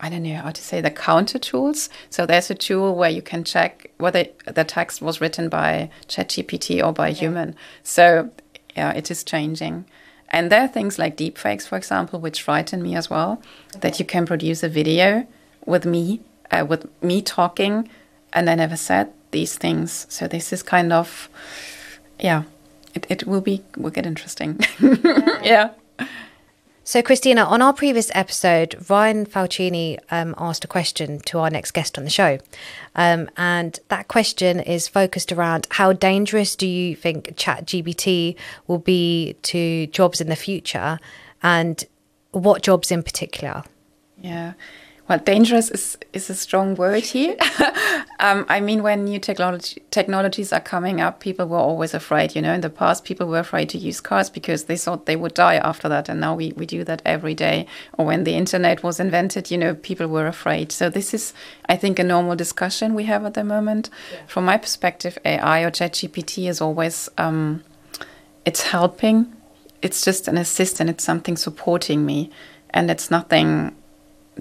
I 0.00 0.08
don't 0.10 0.22
know 0.22 0.36
how 0.36 0.50
to 0.50 0.62
say 0.62 0.80
the 0.80 0.90
counter 0.90 1.38
tools. 1.38 1.88
So 2.08 2.26
there's 2.26 2.50
a 2.50 2.54
tool 2.54 2.94
where 2.94 3.10
you 3.10 3.22
can 3.22 3.44
check 3.44 3.90
whether 3.98 4.26
the 4.46 4.64
text 4.64 5.02
was 5.02 5.20
written 5.20 5.48
by 5.48 5.90
ChatGPT 6.08 6.84
or 6.84 6.92
by 6.92 7.12
human. 7.12 7.54
So 7.82 8.30
yeah, 8.76 8.92
it 8.92 9.10
is 9.10 9.24
changing. 9.24 9.84
And 10.30 10.50
there 10.50 10.62
are 10.62 10.68
things 10.68 10.98
like 10.98 11.16
deepfakes, 11.16 11.66
for 11.66 11.76
example, 11.76 12.20
which 12.20 12.42
frighten 12.42 12.82
me 12.82 12.94
as 12.94 13.10
well. 13.10 13.42
Okay. 13.70 13.80
That 13.80 13.98
you 13.98 14.04
can 14.04 14.26
produce 14.26 14.62
a 14.62 14.68
video 14.68 15.26
with 15.66 15.84
me, 15.84 16.20
uh, 16.50 16.64
with 16.68 16.88
me 17.02 17.20
talking, 17.20 17.88
and 18.32 18.48
I 18.48 18.54
never 18.54 18.76
said 18.76 19.12
these 19.32 19.58
things. 19.58 20.06
So 20.08 20.28
this 20.28 20.52
is 20.52 20.62
kind 20.62 20.92
of, 20.92 21.28
yeah, 22.20 22.44
it, 22.94 23.06
it 23.08 23.26
will 23.26 23.40
be 23.40 23.64
will 23.76 23.90
get 23.90 24.06
interesting. 24.06 24.60
yeah. 24.80 25.40
yeah. 25.42 25.70
So, 26.90 27.02
Christina, 27.02 27.44
on 27.44 27.62
our 27.62 27.72
previous 27.72 28.10
episode, 28.16 28.74
Ryan 28.90 29.24
Falcini 29.24 29.96
um, 30.10 30.34
asked 30.36 30.64
a 30.64 30.66
question 30.66 31.20
to 31.20 31.38
our 31.38 31.48
next 31.48 31.70
guest 31.70 31.96
on 31.96 32.02
the 32.02 32.10
show. 32.10 32.40
Um, 32.96 33.30
and 33.36 33.78
that 33.90 34.08
question 34.08 34.58
is 34.58 34.88
focused 34.88 35.30
around 35.30 35.68
how 35.70 35.92
dangerous 35.92 36.56
do 36.56 36.66
you 36.66 36.96
think 36.96 37.36
ChatGPT 37.36 38.34
will 38.66 38.78
be 38.78 39.36
to 39.42 39.86
jobs 39.86 40.20
in 40.20 40.28
the 40.30 40.34
future 40.34 40.98
and 41.44 41.84
what 42.32 42.64
jobs 42.64 42.90
in 42.90 43.04
particular? 43.04 43.62
Yeah. 44.20 44.54
Well, 45.10 45.18
dangerous 45.18 45.72
is, 45.72 45.98
is 46.12 46.30
a 46.30 46.36
strong 46.36 46.76
word 46.76 47.02
here. 47.02 47.34
um, 48.20 48.46
I 48.48 48.60
mean, 48.60 48.84
when 48.84 49.06
new 49.06 49.18
technology 49.18 49.82
technologies 49.90 50.52
are 50.52 50.60
coming 50.60 51.00
up, 51.00 51.18
people 51.18 51.46
were 51.46 51.58
always 51.58 51.94
afraid. 51.94 52.36
You 52.36 52.42
know, 52.42 52.54
in 52.54 52.60
the 52.60 52.70
past, 52.70 53.04
people 53.04 53.26
were 53.26 53.40
afraid 53.40 53.70
to 53.70 53.78
use 53.78 54.00
cars 54.00 54.30
because 54.30 54.66
they 54.66 54.76
thought 54.76 55.06
they 55.06 55.16
would 55.16 55.34
die 55.34 55.56
after 55.56 55.88
that, 55.88 56.08
and 56.08 56.20
now 56.20 56.36
we, 56.36 56.52
we 56.52 56.64
do 56.64 56.84
that 56.84 57.02
every 57.04 57.34
day. 57.34 57.66
Or 57.98 58.06
when 58.06 58.22
the 58.22 58.36
internet 58.36 58.84
was 58.84 59.00
invented, 59.00 59.50
you 59.50 59.58
know, 59.58 59.74
people 59.74 60.06
were 60.06 60.28
afraid. 60.28 60.70
So 60.70 60.88
this 60.88 61.12
is, 61.12 61.34
I 61.68 61.74
think, 61.74 61.98
a 61.98 62.04
normal 62.04 62.36
discussion 62.36 62.94
we 62.94 63.06
have 63.06 63.24
at 63.24 63.34
the 63.34 63.42
moment. 63.42 63.90
Yeah. 64.12 64.26
From 64.28 64.44
my 64.44 64.58
perspective, 64.58 65.18
AI 65.24 65.62
or 65.62 65.72
ChatGPT 65.72 66.48
is 66.48 66.60
always 66.60 67.08
um, 67.18 67.64
it's 68.44 68.62
helping. 68.62 69.34
It's 69.82 70.04
just 70.04 70.28
an 70.28 70.38
assistant. 70.38 70.88
It's 70.88 71.02
something 71.02 71.36
supporting 71.36 72.06
me, 72.06 72.30
and 72.70 72.92
it's 72.92 73.10
nothing 73.10 73.74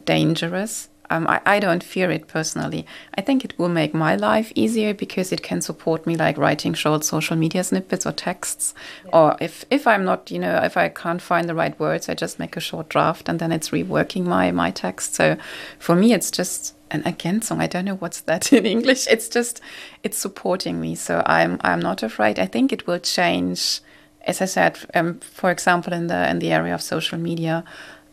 dangerous. 0.05 0.89
Um, 1.11 1.25
I, 1.27 1.41
I 1.43 1.59
don't 1.59 1.83
fear 1.83 2.11
it 2.11 2.27
personally. 2.27 2.85
I 3.17 3.21
think 3.21 3.43
it 3.43 3.57
will 3.57 3.69
make 3.69 3.95
my 3.95 4.15
life 4.15 4.51
easier 4.53 4.93
because 4.93 5.31
it 5.31 5.41
can 5.41 5.59
support 5.59 6.05
me 6.05 6.15
like 6.15 6.37
writing 6.37 6.75
short 6.75 7.03
social 7.03 7.35
media 7.35 7.63
snippets 7.63 8.05
or 8.05 8.11
texts. 8.11 8.75
Yeah. 9.05 9.11
Or 9.13 9.37
if, 9.41 9.65
if 9.71 9.87
I'm 9.87 10.05
not, 10.05 10.29
you 10.29 10.37
know, 10.37 10.57
if 10.63 10.77
I 10.77 10.89
can't 10.89 11.21
find 11.21 11.49
the 11.49 11.55
right 11.55 11.79
words, 11.79 12.09
I 12.09 12.13
just 12.13 12.37
make 12.37 12.55
a 12.55 12.59
short 12.59 12.89
draft 12.89 13.27
and 13.27 13.39
then 13.39 13.51
it's 13.51 13.69
reworking 13.69 14.25
my, 14.25 14.51
my 14.51 14.69
text. 14.69 15.15
So 15.15 15.35
for 15.79 15.95
me, 15.95 16.13
it's 16.13 16.29
just 16.29 16.75
an 16.91 17.01
Ergänzung. 17.03 17.59
I 17.59 17.65
don't 17.65 17.85
know 17.85 17.95
what's 17.95 18.21
that 18.21 18.53
in 18.53 18.67
English. 18.67 19.07
It's 19.07 19.29
just, 19.29 19.61
it's 20.03 20.17
supporting 20.17 20.79
me. 20.79 20.93
So 20.93 21.23
I'm, 21.25 21.59
I'm 21.61 21.79
not 21.79 22.03
afraid. 22.03 22.37
I 22.37 22.45
think 22.45 22.71
it 22.71 22.85
will 22.85 22.99
change, 22.99 23.81
as 24.27 24.43
I 24.43 24.45
said, 24.45 24.77
um, 24.93 25.19
for 25.21 25.49
example, 25.49 25.91
in 25.91 26.05
the, 26.05 26.29
in 26.29 26.37
the 26.37 26.51
area 26.51 26.75
of 26.75 26.83
social 26.83 27.17
media, 27.17 27.63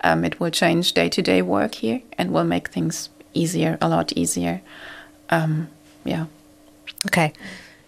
um, 0.03 0.25
it 0.25 0.39
will 0.39 0.51
change 0.51 0.93
day 0.93 1.09
to 1.09 1.23
day 1.23 1.43
work 1.43 1.77
here 1.77 2.03
and 2.19 2.33
will 2.33 2.45
make 2.45 2.69
things 2.69 3.09
easier, 3.35 3.79
a 3.81 3.89
lot 3.89 4.13
easier. 4.13 4.63
Um, 5.31 5.69
yeah. 6.05 6.27
Okay. 7.07 7.33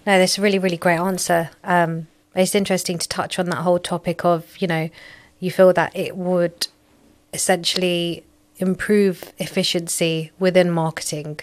No, 0.06 0.18
that's 0.18 0.38
a 0.38 0.42
really, 0.42 0.58
really 0.58 0.76
great 0.76 0.98
answer. 0.98 1.50
Um, 1.64 2.06
it's 2.34 2.54
interesting 2.54 2.98
to 2.98 3.08
touch 3.08 3.38
on 3.38 3.46
that 3.46 3.58
whole 3.58 3.78
topic 3.78 4.24
of, 4.24 4.56
you 4.58 4.66
know, 4.66 4.90
you 5.40 5.50
feel 5.50 5.72
that 5.72 5.94
it 5.94 6.16
would 6.16 6.68
essentially 7.32 8.24
improve 8.58 9.32
efficiency 9.38 10.30
within 10.38 10.70
marketing 10.70 11.40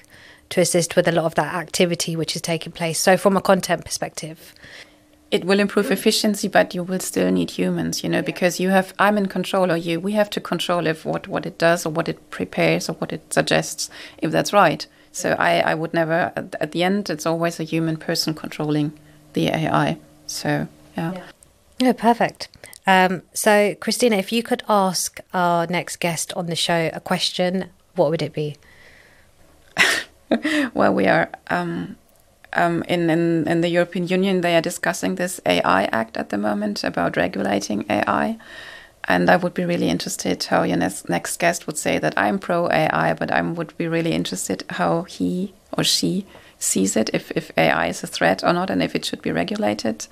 to 0.50 0.62
assist 0.62 0.96
with 0.96 1.08
a 1.08 1.12
lot 1.12 1.26
of 1.26 1.36
that 1.36 1.54
activity 1.54 2.16
which 2.16 2.36
is 2.36 2.42
taking 2.42 2.72
place. 2.72 3.00
So, 3.00 3.18
from 3.18 3.38
a 3.38 3.42
content 3.42 3.86
perspective, 3.86 4.54
it 5.32 5.44
will 5.44 5.60
improve 5.60 5.92
efficiency, 5.92 6.48
but 6.48 6.76
you 6.76 6.84
will 6.84 7.00
still 7.00 7.32
need 7.32 7.52
humans, 7.52 8.04
you 8.04 8.10
know, 8.10 8.22
because 8.22 8.60
you 8.60 8.70
have, 8.70 8.94
I'm 9.00 9.18
in 9.18 9.28
control 9.28 9.72
or 9.72 9.78
you, 9.78 10.00
we 10.00 10.14
have 10.14 10.30
to 10.32 10.40
control 10.40 10.88
if 10.88 11.04
what, 11.04 11.28
what 11.28 11.46
it 11.46 11.58
does 11.58 11.86
or 11.86 11.90
what 11.90 12.08
it 12.08 12.30
prepares 12.30 12.90
or 12.90 12.94
what 12.94 13.12
it 13.12 13.34
suggests, 13.34 13.90
if 14.20 14.32
that's 14.32 14.54
right. 14.54 14.86
So 15.12 15.32
I, 15.40 15.60
I 15.60 15.76
would 15.76 15.94
never, 15.94 16.32
at, 16.36 16.56
at 16.60 16.72
the 16.72 16.84
end, 16.84 17.10
it's 17.10 17.26
always 17.26 17.60
a 17.60 17.64
human 17.64 17.98
person 17.98 18.34
controlling 18.34 18.98
the 19.34 19.48
AI. 19.48 19.98
So, 20.28 20.68
yeah. 20.96 21.14
Yeah, 21.14 21.24
yeah 21.80 21.94
perfect. 21.94 22.50
Um, 22.88 23.24
so, 23.34 23.76
Christina, 23.76 24.18
if 24.18 24.32
you 24.32 24.44
could 24.44 24.64
ask 24.70 25.20
our 25.34 25.66
next 25.68 25.98
guest 25.98 26.34
on 26.34 26.46
the 26.46 26.56
show 26.56 26.92
a 26.94 27.00
question, 27.00 27.70
what 27.96 28.12
would 28.12 28.22
it 28.22 28.34
be? 28.34 28.58
well, 30.74 30.94
we 30.94 31.08
are 31.08 31.30
um, 31.50 31.96
um, 32.56 32.84
in, 32.88 33.10
in, 33.10 33.48
in 33.48 33.62
the 33.62 33.70
European 33.70 34.08
Union, 34.08 34.42
they 34.42 34.56
are 34.56 34.62
discussing 34.62 35.16
this 35.16 35.40
AI 35.46 35.86
Act 35.86 36.18
at 36.18 36.30
the 36.30 36.38
moment 36.38 36.84
about 36.84 37.18
regulating 37.18 37.86
AI. 37.90 38.38
And 39.08 39.30
I 39.30 39.36
would 39.36 39.54
be 39.54 39.66
really 39.66 39.90
interested 39.90 40.44
how 40.46 40.64
your 40.64 40.78
next, 40.78 41.10
next 41.10 41.38
guest 41.38 41.68
would 41.68 41.78
say 41.78 42.00
that 42.00 42.18
I'm 42.18 42.40
pro 42.40 42.70
AI, 42.72 43.14
but 43.14 43.32
I 43.32 43.42
would 43.42 43.78
be 43.78 43.88
really 43.88 44.14
interested 44.14 44.64
how 44.70 45.04
he 45.04 45.54
or 45.78 45.84
she 45.84 46.26
sees 46.58 46.96
it, 46.96 47.10
if, 47.14 47.30
if 47.32 47.52
AI 47.58 47.88
is 47.88 48.04
a 48.04 48.08
threat 48.08 48.44
or 48.44 48.54
not, 48.54 48.70
and 48.70 48.82
if 48.82 48.96
it 48.96 49.06
should 49.06 49.22
be 49.22 49.32
regulated. 49.32 50.08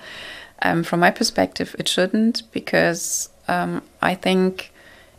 Um, 0.62 0.84
from 0.84 1.00
my 1.00 1.10
perspective, 1.10 1.74
it 1.78 1.88
shouldn't, 1.88 2.42
because 2.52 3.30
um, 3.48 3.82
I 4.00 4.14
think 4.14 4.70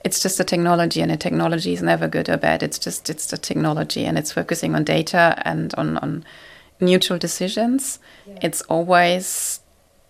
it's 0.05 0.21
just 0.21 0.39
a 0.39 0.43
technology, 0.43 1.01
and 1.01 1.11
a 1.11 1.17
technology 1.17 1.73
is 1.73 1.81
never 1.81 2.07
good 2.07 2.29
or 2.29 2.37
bad. 2.37 2.63
It's 2.63 2.79
just 2.79 3.09
it's 3.09 3.25
the 3.25 3.37
technology, 3.37 4.05
and 4.05 4.17
it's 4.17 4.31
focusing 4.31 4.75
on 4.75 4.83
data 4.83 5.41
and 5.43 5.73
on 5.75 5.97
on 5.97 6.23
neutral 6.79 7.19
decisions. 7.19 7.99
Yeah. 8.27 8.39
It's 8.41 8.61
always 8.63 9.59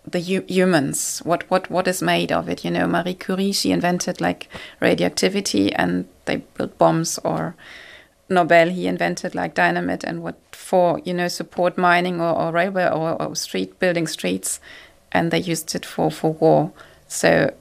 the 0.06 0.20
hu- 0.20 0.44
humans. 0.48 1.20
What 1.24 1.48
what 1.50 1.70
what 1.70 1.88
is 1.88 2.02
made 2.02 2.32
of 2.32 2.48
it? 2.48 2.64
You 2.64 2.70
know, 2.70 2.86
Marie 2.86 3.14
Curie 3.14 3.52
she 3.52 3.72
invented 3.72 4.20
like 4.20 4.48
radioactivity, 4.80 5.72
and 5.74 6.06
they 6.24 6.36
built 6.36 6.78
bombs. 6.78 7.18
Or 7.18 7.54
Nobel 8.28 8.70
he 8.70 8.86
invented 8.86 9.34
like 9.34 9.54
dynamite 9.54 10.04
and 10.04 10.22
what 10.22 10.36
for 10.52 11.00
you 11.04 11.14
know 11.14 11.28
support 11.28 11.78
mining 11.78 12.20
or, 12.20 12.34
or 12.34 12.52
railway 12.52 12.86
or, 12.86 13.20
or 13.20 13.36
street 13.36 13.78
building 13.78 14.06
streets, 14.06 14.60
and 15.12 15.30
they 15.30 15.38
used 15.40 15.74
it 15.74 15.86
for 15.86 16.10
for 16.10 16.32
war. 16.32 16.72
So 17.08 17.52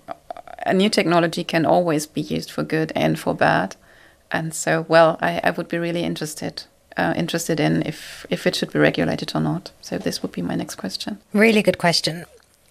a 0.66 0.74
new 0.74 0.90
technology 0.90 1.44
can 1.44 1.66
always 1.66 2.08
be 2.08 2.22
used 2.22 2.52
for 2.52 2.64
good 2.64 2.92
and 2.96 3.20
for 3.20 3.36
bad. 3.36 3.76
And 4.32 4.54
so, 4.54 4.86
well, 4.88 5.18
I, 5.22 5.40
I 5.44 5.52
would 5.52 5.68
be 5.68 5.78
really 5.78 6.04
interested 6.04 6.64
uh, 6.98 7.14
interested 7.16 7.60
in 7.60 7.82
if 7.84 8.26
if 8.30 8.48
it 8.48 8.56
should 8.56 8.72
be 8.72 8.80
regulated 8.80 9.36
or 9.36 9.42
not. 9.42 9.72
So 9.82 9.98
this 9.98 10.22
would 10.22 10.32
be 10.32 10.42
my 10.42 10.56
next 10.56 10.76
question. 10.76 11.20
Really 11.34 11.62
good 11.62 11.78
question. 11.78 12.26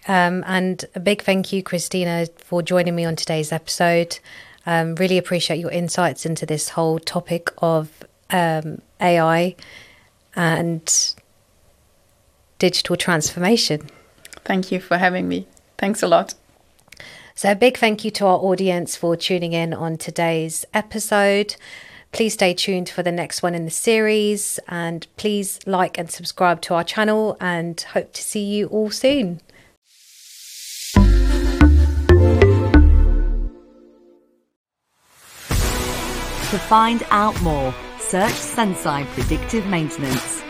Um, 0.07 0.45
and 0.47 0.85
a 0.95 1.01
big 1.01 1.23
thank 1.23 1.53
you, 1.53 1.63
Christina, 1.63 2.27
for 2.39 2.63
joining 2.63 2.95
me 2.95 3.05
on 3.05 3.17
today's 3.17 3.53
episode. 3.53 4.19
Um, 4.67 4.95
really 4.97 5.19
appreciate 5.19 5.59
your 5.59 5.71
insights 5.71 6.27
into 6.27 6.47
this 6.47 6.71
whole 6.71 6.99
topic 6.99 7.51
of 7.59 8.05
um, 8.31 8.81
AI 9.01 9.57
and 10.35 11.15
digital 12.59 12.97
transformation. 12.97 13.89
Thank 14.45 14.73
you 14.73 14.81
for 14.81 14.99
having 14.99 15.29
me. 15.29 15.47
Thanks 15.79 16.03
a 16.03 16.09
lot. 16.09 16.35
So, 17.35 17.51
a 17.51 17.57
big 17.57 17.77
thank 17.77 18.05
you 18.05 18.11
to 18.13 18.27
our 18.27 18.39
audience 18.39 18.97
for 18.97 19.17
tuning 19.17 19.53
in 19.53 19.75
on 19.75 19.97
today's 19.97 20.65
episode. 20.73 21.57
Please 22.15 22.35
stay 22.35 22.55
tuned 22.55 22.89
for 22.89 23.03
the 23.03 23.11
next 23.11 23.43
one 23.43 23.57
in 23.57 23.65
the 23.65 23.73
series 23.73 24.61
and 24.69 25.05
please 25.17 25.59
like 25.67 25.99
and 25.99 26.09
subscribe 26.09 26.61
to 26.61 26.73
our 26.75 26.85
channel 26.85 27.37
and 27.41 27.81
hope 27.93 28.13
to 28.13 28.23
see 28.23 28.45
you 28.45 28.69
all 28.69 28.89
soon. 28.89 29.41
To 36.53 36.61
find 36.69 37.03
out 37.11 37.43
more, 37.43 37.75
search 37.99 38.31
Senseye 38.31 39.07
Predictive 39.07 39.67
Maintenance. 39.67 40.44